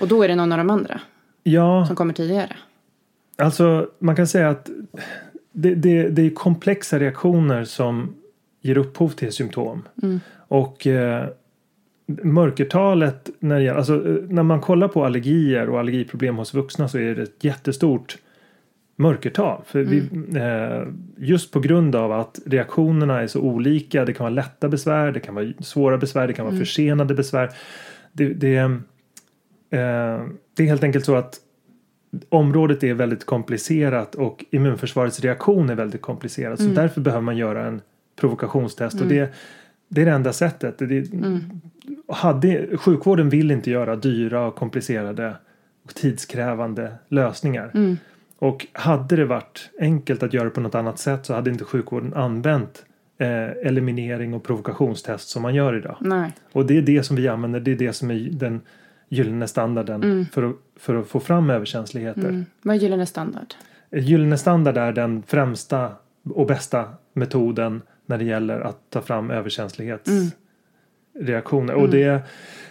Och 0.00 0.08
då 0.08 0.22
är 0.22 0.28
det 0.28 0.34
någon 0.34 0.52
av 0.52 0.58
de 0.58 0.70
andra 0.70 1.00
Ja, 1.42 1.86
som 1.86 1.96
kommer 1.96 2.14
tidigare. 2.14 2.56
Alltså 3.38 3.88
man 3.98 4.16
kan 4.16 4.26
säga 4.26 4.48
att 4.50 4.70
det, 5.52 5.74
det, 5.74 6.08
det 6.08 6.22
är 6.22 6.30
komplexa 6.30 6.98
reaktioner 6.98 7.64
som 7.64 8.14
ger 8.60 8.78
upphov 8.78 9.08
till 9.08 9.32
symptom. 9.32 9.82
Och 10.48 10.86
eh, 10.86 11.28
mörkertalet 12.22 13.30
när, 13.38 13.60
det, 13.60 13.68
alltså, 13.68 13.94
eh, 14.08 14.16
när 14.28 14.42
man 14.42 14.60
kollar 14.60 14.88
på 14.88 15.04
allergier 15.04 15.68
och 15.68 15.78
allergiproblem 15.80 16.36
hos 16.36 16.54
vuxna 16.54 16.88
så 16.88 16.98
är 16.98 17.14
det 17.14 17.22
ett 17.22 17.44
jättestort 17.44 18.16
mörkertal. 18.96 19.62
För 19.66 19.82
vi, 19.82 19.98
eh, 20.38 20.88
just 21.16 21.52
på 21.52 21.60
grund 21.60 21.96
av 21.96 22.12
att 22.12 22.40
reaktionerna 22.46 23.20
är 23.20 23.26
så 23.26 23.40
olika. 23.40 24.04
Det 24.04 24.12
kan 24.12 24.24
vara 24.24 24.34
lätta 24.34 24.68
besvär, 24.68 25.12
det 25.12 25.20
kan 25.20 25.34
vara 25.34 25.52
svåra 25.60 25.98
besvär, 25.98 26.26
det 26.26 26.32
kan 26.32 26.46
vara 26.46 26.56
försenade 26.56 27.14
besvär. 27.14 27.50
Det, 28.12 28.28
det, 28.28 28.56
eh, 28.56 30.22
det 30.56 30.62
är 30.62 30.66
helt 30.66 30.84
enkelt 30.84 31.04
så 31.04 31.14
att 31.14 31.40
området 32.28 32.82
är 32.82 32.94
väldigt 32.94 33.24
komplicerat 33.24 34.14
och 34.14 34.44
immunförsvarets 34.50 35.20
reaktion 35.20 35.70
är 35.70 35.74
väldigt 35.74 36.02
komplicerad. 36.02 36.58
Så 36.58 36.64
därför 36.64 37.00
behöver 37.00 37.22
man 37.22 37.36
göra 37.36 37.66
en 37.66 37.80
provokationstest. 38.16 39.00
Och 39.00 39.06
det, 39.06 39.34
det 39.88 40.00
är 40.00 40.04
det 40.04 40.12
enda 40.12 40.32
sättet. 40.32 40.78
Det, 40.78 41.10
hade, 42.08 42.76
sjukvården 42.76 43.28
vill 43.28 43.50
inte 43.50 43.70
göra 43.70 43.96
dyra 43.96 44.46
och 44.46 44.54
komplicerade 44.54 45.36
och 45.84 45.94
tidskrävande 45.94 46.94
lösningar. 47.08 47.96
Och 48.44 48.66
hade 48.72 49.16
det 49.16 49.24
varit 49.24 49.70
enkelt 49.80 50.22
att 50.22 50.32
göra 50.32 50.50
på 50.50 50.60
något 50.60 50.74
annat 50.74 50.98
sätt 50.98 51.26
så 51.26 51.34
hade 51.34 51.50
inte 51.50 51.64
sjukvården 51.64 52.14
använt 52.14 52.84
eh, 53.18 53.50
eliminering 53.50 54.34
och 54.34 54.44
provokationstest 54.44 55.28
som 55.28 55.42
man 55.42 55.54
gör 55.54 55.76
idag. 55.76 55.96
Nej. 56.00 56.32
Och 56.52 56.66
det 56.66 56.78
är 56.78 56.82
det 56.82 57.02
som 57.02 57.16
vi 57.16 57.28
använder. 57.28 57.60
Det 57.60 57.72
är 57.72 57.76
det 57.76 57.92
som 57.92 58.10
är 58.10 58.28
den 58.32 58.60
gyllene 59.08 59.48
standarden 59.48 60.26
för, 60.32 60.42
att, 60.42 60.56
för 60.76 60.94
att 60.94 61.06
få 61.06 61.20
fram 61.20 61.50
överkänsligheter. 61.50 62.28
Mm. 62.28 62.44
Vad 62.62 62.76
är 62.76 62.80
gyllene 62.80 63.06
standard? 63.06 63.54
Gyllene 63.90 64.38
standard 64.38 64.76
är 64.76 64.92
den 64.92 65.22
främsta 65.22 65.92
och 66.30 66.46
bästa 66.46 66.88
metoden 67.12 67.82
när 68.06 68.18
det 68.18 68.24
gäller 68.24 68.60
att 68.60 68.78
ta 68.90 69.02
fram 69.02 69.30
överkänslighetsreaktioner. 69.30 71.74
Och 71.74 71.90
det 71.90 72.22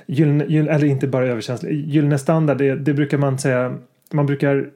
gyllene, 0.06 0.46
gyllene, 0.46 0.72
eller 0.72 0.86
inte 0.86 1.08
bara 1.08 1.28
överkänslighet. 1.28 1.88
Gyllene 1.88 2.18
standard, 2.18 2.58
det, 2.58 2.76
det 2.76 2.94
brukar 2.94 3.18
man 3.18 3.40
säga. 3.40 3.78
Man 4.12 4.26
brukar 4.26 4.70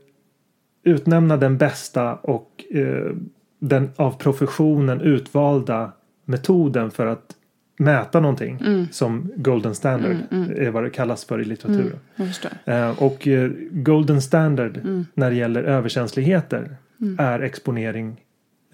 utnämna 0.88 1.38
den 1.38 1.58
bästa 1.58 2.15
och 2.15 2.65
eh, 2.71 3.12
den 3.60 3.89
av 3.95 4.12
professionen 4.12 5.02
utvalda 5.02 5.91
metoden 6.26 6.91
för 6.91 7.06
att 7.06 7.36
mäta 7.80 8.19
någonting 8.19 8.88
som 8.91 9.32
golden 9.36 9.76
standard 9.76 10.17
är 10.56 10.69
vad 10.69 10.84
det 10.84 10.89
kallas 10.89 11.26
för 11.26 11.41
i 11.41 11.45
litteraturen. 11.45 12.00
Förstår. 12.15 12.52
Eh, 12.65 13.04
och 13.04 13.28
eh, 13.28 13.52
golden 13.71 14.21
standard 14.21 14.80
när 15.13 15.30
det 15.30 15.36
gäller 15.36 15.63
överkänsligheter 15.63 16.76
är 17.17 17.39
exponering 17.39 18.21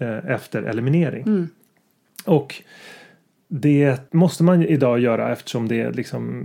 eh, 0.00 0.30
efter 0.30 0.62
eliminering. 0.62 1.48
Och 2.24 2.62
det 3.48 4.12
måste 4.12 4.42
man 4.42 4.62
idag 4.62 4.98
göra 4.98 5.32
eftersom 5.32 5.68
det 5.68 5.90
liksom 5.90 6.44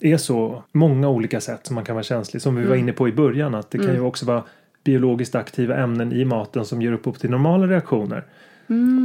är 0.00 0.16
så 0.16 0.62
många 0.72 1.08
olika 1.08 1.40
sätt 1.40 1.66
som 1.66 1.74
man 1.74 1.84
kan 1.84 1.94
vara 1.94 2.02
känslig. 2.02 2.42
Som 2.42 2.56
vi 2.56 2.66
var 2.66 2.76
inne 2.76 2.92
på 2.92 3.08
i 3.08 3.12
början 3.12 3.54
att 3.54 3.70
det 3.70 3.78
kan 3.78 3.94
ju 3.94 4.00
också 4.00 4.26
vara 4.26 4.42
biologiskt 4.84 5.34
aktiva 5.34 5.76
ämnen 5.76 6.12
i 6.12 6.24
maten 6.24 6.64
som 6.64 6.82
ger 6.82 6.92
upphov 6.92 7.12
till 7.12 7.30
normala 7.30 7.66
reaktioner. 7.66 8.24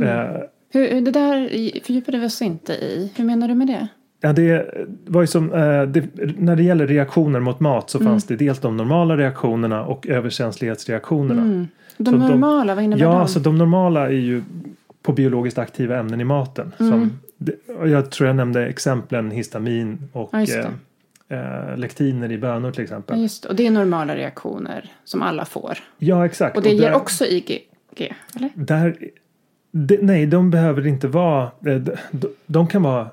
Eh, 0.04 0.42
Hur, 0.74 1.02
det 1.02 1.12
där 1.12 1.50
fördjupade 1.86 2.18
vi 2.20 2.26
oss 2.28 2.42
inte 2.42 2.74
i. 2.74 3.12
Hur 3.16 3.24
menar 3.26 3.48
du 3.48 3.56
med 3.56 3.68
det? 3.68 3.88
Ja, 4.22 4.34
det 4.34 4.66
var 5.08 5.22
ju 5.22 5.28
som, 5.28 5.54
eh, 5.54 5.84
det, 5.84 6.04
när 6.40 6.56
det 6.56 6.64
gäller 6.64 6.88
reaktioner 6.88 7.40
mot 7.40 7.60
mat 7.60 7.90
så 7.90 8.00
fanns 8.00 8.24
det 8.24 8.36
dels 8.36 8.60
de 8.60 8.78
normala 8.78 9.18
reaktionerna 9.18 9.86
och 9.86 10.08
överkänslighetsreaktionerna. 10.08 11.42
De 11.98 12.06
Så 12.06 12.12
de- 12.12 12.20
normala, 12.28 12.76
vad 12.76 12.84
innebär 12.84 13.04
Ja, 13.04 13.10
de? 13.12 13.18
alltså 13.22 13.40
de 13.40 13.58
normala 13.58 14.08
är 14.08 14.12
ju 14.12 14.44
på 15.02 15.12
biologiskt 15.14 15.58
aktiva 15.58 15.98
ämnen 15.98 16.22
i 16.22 16.24
maten. 16.24 16.72
Som, 16.78 16.94
och 16.94 17.08
jag 17.86 18.12
tror 18.12 18.28
jag 18.28 18.36
nämnde 18.36 18.68
exemplen 18.68 19.32
histamin 19.32 20.10
och 20.14 20.30
Ja, 20.34 20.42
eh, 21.30 21.70
eh, 21.70 21.78
lektiner 21.78 22.32
i 22.32 22.38
bönor 22.38 22.72
till 22.72 22.84
exempel. 22.84 23.22
just 23.22 23.44
det. 23.44 23.50
Och 23.50 23.56
det 23.56 23.68
är 23.68 23.72
normala 23.72 24.16
reaktioner 24.16 24.92
som 25.04 25.22
alla 25.22 25.46
får. 25.46 25.78
Ja, 25.98 26.26
exakt. 26.26 26.58
Och 26.58 26.64
det 26.64 26.70
ger 26.70 26.82
där- 26.90 26.96
också 26.96 27.26
IgG, 27.26 27.68
eller? 28.36 28.50
Där, 28.56 28.98
det, 29.72 30.00
nej, 30.02 30.26
de 30.26 30.52
behöver 30.52 30.88
inte 30.88 31.08
vara... 31.08 31.44
eh, 31.66 31.76
De, 32.12 32.28
de, 32.46 32.68
kan 32.68 32.84
vara... 32.84 33.10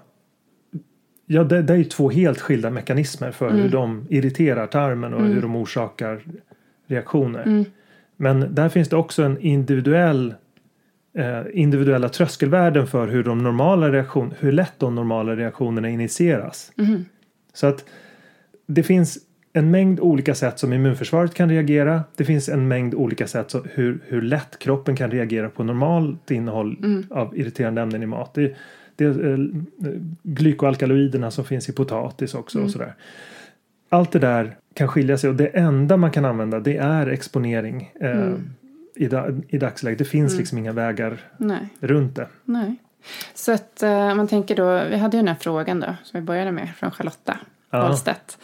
Ja, 1.27 1.45
det, 1.45 1.63
det 1.63 1.73
är 1.73 1.77
ju 1.77 1.85
två 1.85 2.11
helt 2.11 2.41
skilda 2.41 2.71
mekanismer 2.71 3.31
för 3.31 3.51
hur 3.51 3.69
de 3.69 4.07
irriterar 4.11 4.67
tarmen 4.67 5.15
och 5.15 5.25
hur 5.25 5.43
de 5.43 5.57
orsakar 5.57 6.21
reaktioner. 6.87 7.65
Men 8.17 8.55
där 8.55 8.69
finns 8.69 8.89
det 8.89 8.97
också 8.97 9.23
en 9.23 9.39
individuell 9.41 10.35
individuella 11.53 12.09
tröskelvärden 12.09 12.87
för 12.87 13.09
hur 13.09 13.25
de 13.25 13.39
normala 13.39 13.93
reaktion, 13.93 14.35
hur 14.39 14.53
lätt 14.53 14.79
de 14.79 14.95
normala 14.95 15.37
reaktionerna 15.37 15.89
initieras. 15.89 16.73
Så 17.55 17.67
att 17.67 17.85
det 18.67 18.83
finns 18.83 19.19
en 19.53 19.71
mängd 19.71 20.01
olika 20.01 20.35
sätt 20.35 20.59
som 20.59 20.73
immunförsvaret 20.73 21.35
kan 21.35 21.49
reagera. 21.49 22.05
Det 22.17 22.25
finns 22.25 22.49
en 22.49 22.69
mängd 22.69 22.95
olika 22.95 23.27
sätt 23.27 23.51
så 23.51 23.63
hur, 23.75 24.01
hur 24.07 24.23
lätt 24.23 24.59
kroppen 24.59 24.97
kan 24.97 25.11
reagera 25.11 25.49
på 25.49 25.65
normalt 25.65 26.31
innehåll 26.31 26.77
av 27.11 27.39
irriterande 27.39 27.83
ämnen 27.83 28.03
i 28.03 28.07
mat. 28.07 28.35
Det, 28.35 28.57
det 28.97 29.05
är 29.05 29.33
eh, 29.33 29.39
glykoalkaloiderna 30.23 31.31
som 31.31 31.45
finns 31.45 31.69
i 31.69 31.73
potatis 31.73 32.35
också 32.35 32.63
och 32.63 32.71
sådär. 32.71 32.95
Allt 33.89 34.13
det 34.13 34.19
där 34.19 34.57
kan 34.75 34.89
skilja 34.89 35.19
sig 35.19 35.31
och 35.31 35.37
det 35.37 35.47
enda 35.47 35.97
man 35.97 36.11
kan 36.11 36.25
använda 36.25 36.61
det 36.61 36.77
är 36.77 37.07
exponering 37.07 37.93
eh, 38.01 38.35
i, 39.01 39.09
da, 39.09 39.29
i 39.49 39.59
dagsläget. 39.59 39.99
Det 39.99 40.05
finns 40.05 40.39
liksom 40.39 40.59
inga 40.59 40.73
vägar 40.73 41.21
Nej. 41.37 41.69
runt 41.81 42.17
det. 42.17 42.29
Nej. 42.45 42.77
Så 43.35 43.53
att 43.53 43.83
eh, 43.83 44.15
man 44.15 44.29
tänker 44.29 44.57
då, 44.57 44.85
vi 44.85 44.97
hade 44.97 45.17
ju 45.17 45.21
den 45.21 45.29
här 45.29 45.37
frågan 45.41 45.81
då, 45.81 45.87
som 46.05 46.21
vi 46.21 46.27
började 46.27 46.53
med, 46.53 46.69
från 46.77 46.91
Charlotta. 46.91 47.39
Wahlstedt. 47.71 48.39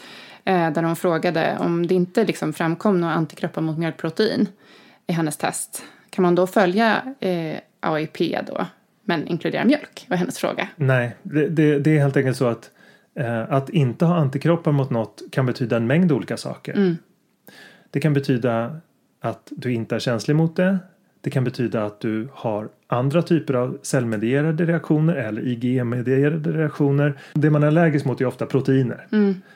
Eh, 0.44 0.72
där 0.72 0.82
hon 0.82 0.96
frågade 0.96 1.56
om 1.60 1.86
det 1.86 1.94
inte 1.94 2.24
liksom 2.24 2.52
framkom 2.52 3.00
några 3.00 3.14
antikroppar 3.14 3.62
mot 3.62 3.78
mjölkprotein 3.78 4.48
i 5.06 5.12
hennes 5.12 5.36
test. 5.36 5.82
Kan 6.10 6.22
man 6.22 6.34
då 6.34 6.46
följa 6.46 7.02
eh, 7.20 7.56
AIP 7.80 8.46
då, 8.46 8.66
men 9.04 9.26
inkludera 9.26 9.64
mjölk? 9.64 10.06
var 10.08 10.16
hennes 10.16 10.38
fråga. 10.38 10.68
Nej, 10.76 11.16
det, 11.22 11.48
det, 11.48 11.78
det 11.78 11.96
är 11.96 12.00
helt 12.00 12.16
enkelt 12.16 12.36
så 12.36 12.46
att 12.46 12.70
eh, 13.14 13.52
att 13.52 13.70
inte 13.70 14.04
ha 14.04 14.16
antikroppar 14.16 14.72
mot 14.72 14.90
något 14.90 15.22
kan 15.32 15.46
betyda 15.46 15.76
en 15.76 15.86
mängd 15.86 16.12
olika 16.12 16.36
saker. 16.36 16.96
Det 17.90 18.00
kan 18.00 18.14
betyda 18.14 18.80
att 19.28 19.52
du 19.56 19.72
inte 19.72 19.94
är 19.94 19.98
känslig 19.98 20.36
mot 20.36 20.56
det. 20.56 20.78
Det 21.20 21.30
kan 21.30 21.44
betyda 21.44 21.84
att 21.84 22.00
du 22.00 22.28
har 22.32 22.68
andra 22.86 23.22
typer 23.22 23.54
av 23.54 23.78
cellmedierade 23.82 24.64
reaktioner 24.64 25.14
eller 25.14 25.42
IgE-medierade 25.46 26.52
reaktioner. 26.52 27.18
Det 27.34 27.50
man 27.50 27.62
är 27.62 27.66
allergisk 27.66 28.04
mot 28.04 28.20
är 28.20 28.24
ofta 28.26 28.46
proteiner. 28.46 29.06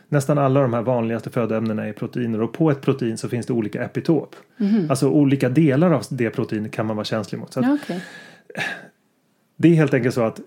Nästan 0.09 0.39
alla 0.39 0.61
de 0.61 0.75
här 0.75 0.83
vanligaste 0.83 1.31
födoämnena 1.31 1.87
är 1.87 1.93
proteiner 1.93 2.43
och 2.43 2.53
på 2.53 2.71
ett 2.71 2.81
protein 2.81 3.19
så 3.19 3.29
finns 3.29 3.47
det 3.47 3.53
olika 3.53 3.85
epitop. 3.85 4.37
Alltså 4.89 5.09
olika 5.09 5.49
delar 5.49 5.91
av 5.91 6.03
det 6.11 6.31
proteinet 6.31 6.73
kan 6.73 6.87
man 6.87 6.97
vara 6.97 7.05
känslig 7.05 7.39
mot. 7.39 7.53
Så 7.53 7.61
att 7.61 7.81
okej. 7.83 8.05
det 9.57 9.69
är 9.69 9.75
helt 9.75 9.95
enkelt 9.95 10.15
så 10.15 10.23
att 10.23 10.41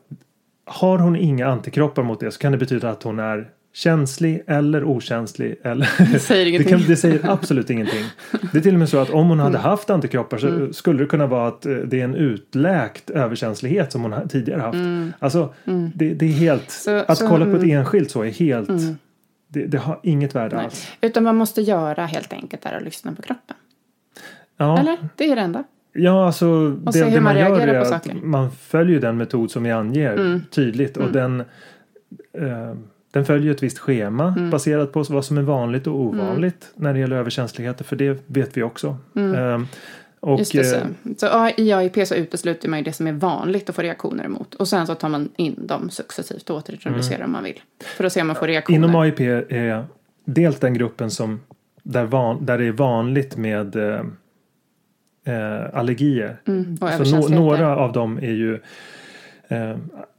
har 0.66 0.98
hon 0.98 1.16
inga 1.16 1.48
antikroppar 1.48 2.04
mot 2.04 2.20
det 2.20 2.32
så 2.32 2.40
kan 2.40 2.52
det 2.52 2.58
betyda 2.58 2.90
att 2.90 3.04
hon 3.04 3.20
är 3.20 3.50
känslig 3.74 4.44
eller 4.48 4.84
okänslig. 4.84 5.56
Eller 5.64 5.90
Det 6.14 6.20
säger 6.20 6.44
det, 6.46 6.50
ingenting. 6.50 6.78
kan, 6.78 6.88
det 6.88 6.96
säger 6.96 7.30
absolut 7.30 7.70
ingenting. 7.70 8.04
Det 8.52 8.58
är 8.58 8.62
till 8.62 8.74
och 8.74 8.80
med 8.80 8.90
så 8.90 8.98
att 8.98 9.10
om 9.10 9.30
hon 9.30 9.40
hade 9.40 9.50
Mm. 9.58 9.62
haft 9.62 9.90
antikroppar 9.90 10.38
så 10.38 10.74
skulle 10.74 11.00
det 11.00 11.06
kunna 11.06 11.28
vara 11.28 11.48
att 11.48 11.66
eh, 11.66 11.74
det 11.76 12.00
är 12.00 12.04
en 12.04 12.16
utläkt 12.16 13.10
överkänslighet 13.10 13.92
som 13.92 14.02
hon 14.04 14.28
tidigare 14.30 14.62
haft. 14.62 14.78
Alltså 15.20 15.54
det, 15.96 16.14
det 16.14 16.26
är 16.26 16.30
helt, 16.30 16.86
Mm. 16.88 17.00
Så- 17.06 17.12
att 17.12 17.18
så- 17.18 17.28
kolla 17.28 17.46
på 17.46 17.52
ett 17.52 17.64
mm. 17.64 17.78
enskilt 17.80 18.12
så 18.12 18.22
är 18.22 18.30
helt, 18.32 18.70
det, 19.48 19.66
det 19.66 19.78
har 19.78 20.00
inget 20.04 20.36
värde 20.36 20.56
Nej. 20.56 20.66
alls. 20.66 20.88
Utan 21.02 21.24
man 21.24 21.36
måste 21.36 21.62
göra 21.62 22.06
helt 22.06 22.34
enkelt 22.34 22.66
är 22.66 22.78
att 22.78 22.84
lyssna 22.84 23.12
på 23.16 23.22
kroppen. 23.22 23.56
Ja, 24.58 24.80
Eller? 24.80 24.98
Det 25.16 25.32
är 25.32 25.36
det 25.36 25.42
enda. 25.42 25.64
Ja, 25.94 26.26
alltså 26.26 26.70
det, 26.70 27.04
det 27.10 27.22
man 27.22 27.38
gör 27.38 27.60
är 27.60 27.74
på 27.74 27.82
att 27.82 27.88
saker. 27.88 28.12
Mm. 28.12 28.32
man 28.32 28.52
följer 28.52 29.00
den 29.00 29.18
metod 29.18 29.52
som 29.52 29.64
vi 29.64 29.72
anger 29.72 30.42
tydligt 30.52 30.98
och 30.98 31.12
den 31.12 31.40
eh, 32.38 32.74
den 33.14 33.26
följer 33.26 33.52
ett 33.52 33.64
visst 33.64 33.80
schema 33.80 34.28
Mm. 34.38 34.50
baserat 34.50 34.92
på 34.92 35.04
vad 35.04 35.26
som 35.26 35.38
är 35.38 35.42
vanligt 35.42 35.88
och 35.88 35.96
ovanligt 36.00 36.72
när 36.76 36.94
det 36.94 37.00
gäller 37.00 37.16
överkänsligheter 37.16 37.84
för 37.84 37.96
det 37.96 38.24
vet 38.28 38.58
vi 38.58 38.64
också. 38.64 38.88
Eh, 39.16 39.62
och, 40.20 40.30
Mm. 40.30 40.40
Just 40.40 40.54
det, 40.54 40.64
så. 40.64 40.76
eh, 40.76 40.84
så 41.18 41.62
I 41.62 41.74
AIP 41.74 42.08
så 42.08 42.16
utesluter 42.16 42.70
man 42.70 42.80
ju 42.80 42.86
det 42.86 42.94
som 42.94 43.08
är 43.08 43.12
vanligt 43.14 43.70
att 43.70 43.76
få 43.76 43.82
reaktioner 43.82 44.24
emot. 44.24 44.56
Och 44.56 44.68
sen 44.68 44.88
så 44.88 44.96
tar 44.96 45.10
man 45.10 45.30
in 45.36 45.68
dem 45.68 45.90
successivt 45.90 46.50
och 46.50 46.58
återintroducerar 46.58 47.26
om 47.26 47.32
man 47.32 47.44
vill. 47.44 47.62
För 47.98 48.04
att 48.04 48.14
se 48.14 48.22
om 48.22 48.28
man 48.28 48.36
får 48.36 48.48
reaktioner. 48.48 48.78
Inom 48.78 48.96
AIP 48.96 49.20
är 49.50 49.86
dels 50.26 50.60
den 50.60 50.74
gruppen 50.74 51.12
som 51.12 51.40
där, 51.84 52.06
van, 52.06 52.46
där 52.46 52.58
det 52.58 52.66
är 52.66 52.72
vanligt 52.72 53.38
med 53.38 53.76
eh, 53.76 54.00
eh, 55.26 55.66
allergier. 55.74 56.42
Mm, 56.48 56.78
och 56.82 57.08
Så 57.08 57.18
no, 57.30 57.36
några 57.36 57.78
av 57.78 57.92
dem 57.92 58.18
är 58.18 58.32
ju 58.32 58.60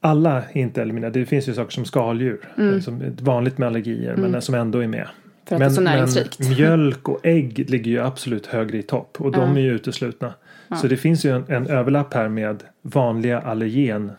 alla 0.00 0.42
är 0.52 0.58
inte 0.58 0.82
eliminerade. 0.82 1.18
Det 1.20 1.26
finns 1.26 1.48
ju 1.48 1.54
saker 1.54 1.70
som 1.70 1.84
skaldjur 1.84 2.40
eh, 2.58 2.80
som 2.80 3.00
är 3.00 3.12
vanligt 3.22 3.58
med 3.58 3.66
allergier 3.66 4.16
men 4.16 4.42
som 4.42 4.54
ändå 4.54 4.78
är 4.78 4.88
med. 4.88 5.00
Mm. 5.00 5.08
För 5.46 5.54
att 5.54 5.60
det 5.60 5.64
är 5.64 5.70
så 5.70 5.80
näringsrikt. 5.80 6.38
men 6.38 6.48
mjölk 6.56 7.08
och 7.08 7.20
ägg 7.26 7.70
ligger 7.70 7.90
ju 7.90 8.00
absolut 8.00 8.46
högre 8.46 8.78
i 8.78 8.82
topp 8.82 9.16
och 9.20 9.32
de 9.32 9.56
är 9.56 9.60
ju 9.60 9.72
uteslutna. 9.72 10.34
Så 10.80 10.86
det 10.86 10.96
finns 10.96 11.24
ju 11.24 11.36
en, 11.36 11.44
en 11.48 11.66
överlapp 11.66 12.14
här 12.14 12.28
med 12.28 12.62
vanliga 12.82 13.40
allergen, 13.40 14.12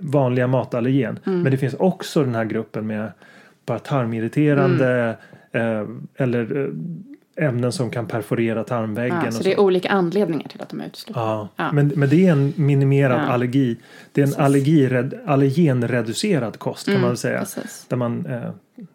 vanliga 0.00 0.46
matallergen. 0.46 1.18
Mm. 1.26 1.42
Men 1.42 1.52
det 1.52 1.58
finns 1.58 1.74
också 1.74 2.24
den 2.24 2.34
här 2.34 2.44
gruppen 2.44 2.86
med 2.86 3.12
bara 3.66 3.78
tarmirriterande 3.78 5.16
Mm. 5.52 5.80
eh, 5.82 5.88
eller 6.24 6.56
eh, 6.56 6.68
ämnen 7.38 7.72
som 7.72 7.90
kan 7.90 8.06
perforera 8.06 8.64
tarmväggen. 8.64 9.22
Ja, 9.24 9.32
så 9.32 9.42
det 9.42 9.52
är 9.52 9.60
olika 9.60 9.88
anledningar 9.88 10.48
till 10.48 10.62
att 10.62 10.68
de 10.68 10.80
är 10.80 10.86
uteslutna. 10.86 11.22
Ja, 11.22 11.48
Ja. 11.56 11.72
Men, 11.72 11.88
men 11.96 12.08
det 12.08 12.26
är 12.26 12.32
en 12.32 12.52
minimerad 12.56 13.20
Ja. 13.20 13.32
allergi. 13.32 13.76
Det 14.12 14.22
är 14.22 14.26
en 14.26 14.34
allergired, 14.44 15.14
allergenreducerad 15.26 16.58
kost 16.58 16.86
kan 16.86 17.00
man 17.00 17.10
väl 17.10 17.16
säga. 17.16 17.34
Mm, 17.34 17.44
precis. 17.54 17.86
Där 17.88 17.96
man 17.96 18.26
eh, 18.26 18.50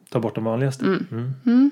tar 0.09 0.19
bort 0.19 0.35
de 0.35 0.43
vanligaste. 0.43 0.85
Mm. 0.85 1.71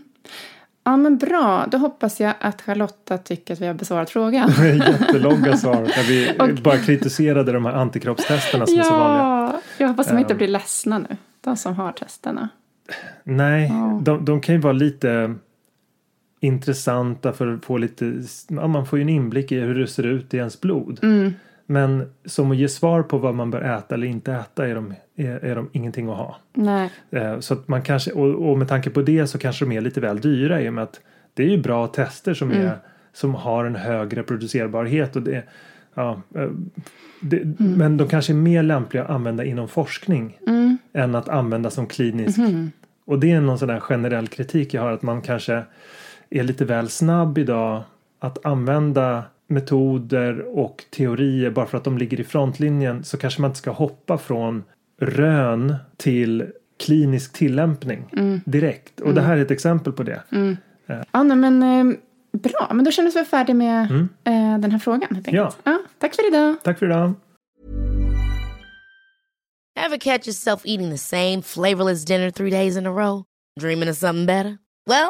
Ja, 0.84 0.98
men 0.98 1.18
bra. 1.18 1.66
Då 1.72 1.78
hoppas 1.78 2.20
jag 2.20 2.34
att 2.40 2.62
Charlotta 2.62 3.18
tycker 3.18 3.54
att 3.54 3.62
vi 3.62 3.68
har 3.68 3.74
besvarat 3.74 4.10
frågan. 4.10 4.50
Jättelånga 4.88 5.58
svar 5.58 5.76
där 5.76 6.08
vi 6.08 6.62
bara 6.64 6.78
kritiserade 6.78 7.52
de 7.52 7.66
här 7.66 7.74
antikroppstesterna 7.74 8.66
som 8.68 8.80
är 8.80 8.84
så 8.84 8.92
vanliga. 8.98 9.24
ja, 9.24 9.62
jag 9.78 9.88
hoppas 9.88 10.08
de 10.08 10.18
inte 10.18 10.34
Ehm. 10.34 10.38
blir 10.38 10.48
ledsna 10.48 10.98
nu. 11.00 11.18
De 11.42 11.58
som 11.58 11.76
har 11.76 11.92
testerna. 11.92 12.50
Nej, 13.24 13.72
de, 14.02 14.26
de 14.26 14.42
kan 14.42 14.56
ju 14.56 14.62
vara 14.62 14.74
lite 14.74 15.36
intressanta 16.43 17.34
för 17.34 17.54
att 17.54 17.65
få 17.65 17.77
lite, 17.77 18.21
ja, 18.49 18.67
man 18.67 18.86
får 18.86 18.99
ju 18.99 19.04
en 19.04 19.10
inblick 19.10 19.51
i 19.51 19.60
hur 19.60 19.75
det 19.75 19.88
ser 19.88 20.06
ut 20.06 20.34
i 20.34 20.38
ens 20.38 20.62
blod. 20.62 20.99
Mm. 21.04 21.34
Men 21.65 22.12
som 22.25 22.51
att 22.51 22.58
ge 22.58 22.67
svar 22.69 23.04
på 23.04 23.17
vad 23.17 23.36
man 23.36 23.51
bör 23.51 23.62
äta 23.62 23.95
eller 23.95 24.08
inte 24.08 24.34
äta 24.34 24.67
är 24.67 24.75
de, 24.75 24.93
är, 25.15 25.45
är 25.45 25.56
de 25.56 25.69
ingenting 25.71 26.10
att 26.10 26.17
ha. 26.17 26.36
Nej. 26.54 26.89
Eh, 27.12 27.39
Så 27.39 27.54
att 27.54 27.67
man 27.67 27.82
kanske, 27.82 28.12
och, 28.12 28.49
och 28.51 28.58
med 28.58 28.67
tanke 28.67 28.89
på 28.89 29.01
det 29.01 29.27
så 29.27 29.38
kanske 29.38 29.65
de 29.65 29.71
är 29.71 29.82
lite 29.82 30.01
väl 30.01 30.19
dyra 30.21 30.62
i 30.62 30.69
och 30.69 30.73
med 30.73 30.84
att 30.84 30.99
det 31.34 31.43
är 31.43 31.47
ju 31.47 31.58
bra 31.62 31.88
tester 31.88 32.34
som, 32.34 32.51
Mm. 32.51 32.65
är, 32.67 32.77
som 33.13 33.36
har 33.36 33.65
en 33.65 33.75
hög 33.75 34.17
reproducerbarhet. 34.17 35.15
Och 35.15 35.21
det, 35.21 35.43
ja, 35.93 36.21
eh, 36.36 36.49
det, 37.21 37.38
Mm. 37.41 37.56
Men 37.73 37.97
de 37.97 38.08
kanske 38.08 38.34
är 38.34 38.38
mer 38.38 38.63
lämpliga 38.63 39.04
att 39.04 39.10
använda 39.10 39.43
inom 39.45 39.67
forskning 39.67 40.38
Mm. 40.47 40.77
än 40.93 41.15
att 41.15 41.30
använda 41.30 41.69
som 41.69 41.88
klinisk. 41.88 42.38
Mm-hmm. 42.39 42.67
Och 43.06 43.19
det 43.19 43.32
är 43.32 43.41
någon 43.41 43.60
sån 43.60 43.67
där 43.67 43.80
generell 43.80 44.27
kritik 44.27 44.73
jag 44.73 44.82
har 44.82 44.91
att 44.91 45.01
man 45.01 45.21
kanske 45.21 45.63
är 46.32 46.44
lite 46.44 46.65
väl 46.65 46.89
snabb 46.89 47.38
idag 47.38 47.84
att 48.20 48.46
använda 48.46 49.24
metoder 49.48 50.58
och 50.58 50.84
teorier 50.89 51.50
bara 51.50 51.65
för 51.65 51.78
att 51.78 51.84
de 51.84 51.98
ligger 51.98 52.20
i 52.20 52.24
frontlinjen 52.24 53.04
så 53.04 53.17
kanske 53.17 53.41
man 53.41 53.50
inte 53.50 53.58
ska 53.60 53.72
hoppa 53.72 54.17
från 54.17 54.63
rön 55.02 55.76
till 55.98 56.48
klinisk 56.80 57.34
tillämpning 57.34 58.06
Mm. 58.17 58.41
direkt. 58.46 59.00
Och 59.00 59.13
det 59.13 59.22
här 59.22 59.38
är 59.38 59.41
ett 59.41 59.52
exempel 59.52 59.94
på 59.94 60.04
det. 60.04 60.22
Ja, 61.12 61.24
nej, 61.24 61.38
men 61.38 61.63
eh, 61.63 61.96
bra. 62.39 62.72
Men 62.74 62.86
då 62.86 62.91
känner 62.91 63.12
vi 63.12 63.22
oss 63.22 63.28
färdiga 63.30 63.54
med 63.56 63.86
Mm. 63.91 64.10
eh, 64.24 64.60
den 64.60 64.72
här 64.72 64.80
frågan. 64.80 65.02
Helt 65.15 65.28
enkelt. 65.28 65.58
Ja. 65.63 65.72
Ja, 65.72 65.80
tack 66.00 66.15
för 66.15 66.28
idag. 66.28 66.56
Tack 66.63 66.80
för 66.80 66.86
idag. 66.86 67.13
Ever 69.80 69.98
catch 69.98 70.28
yourself 70.28 70.62
eating 70.65 70.91
the 70.91 70.98
same 70.98 71.41
flavorless 71.41 72.06
dinner 72.06 72.32
three 72.32 72.50
days 72.52 72.78
in 72.78 72.86
a 72.88 72.89
row? 72.91 73.24
Dreaming 73.60 73.89
of 73.89 73.98
something 73.98 74.26
better? 74.26 74.58
Well, 74.89 75.10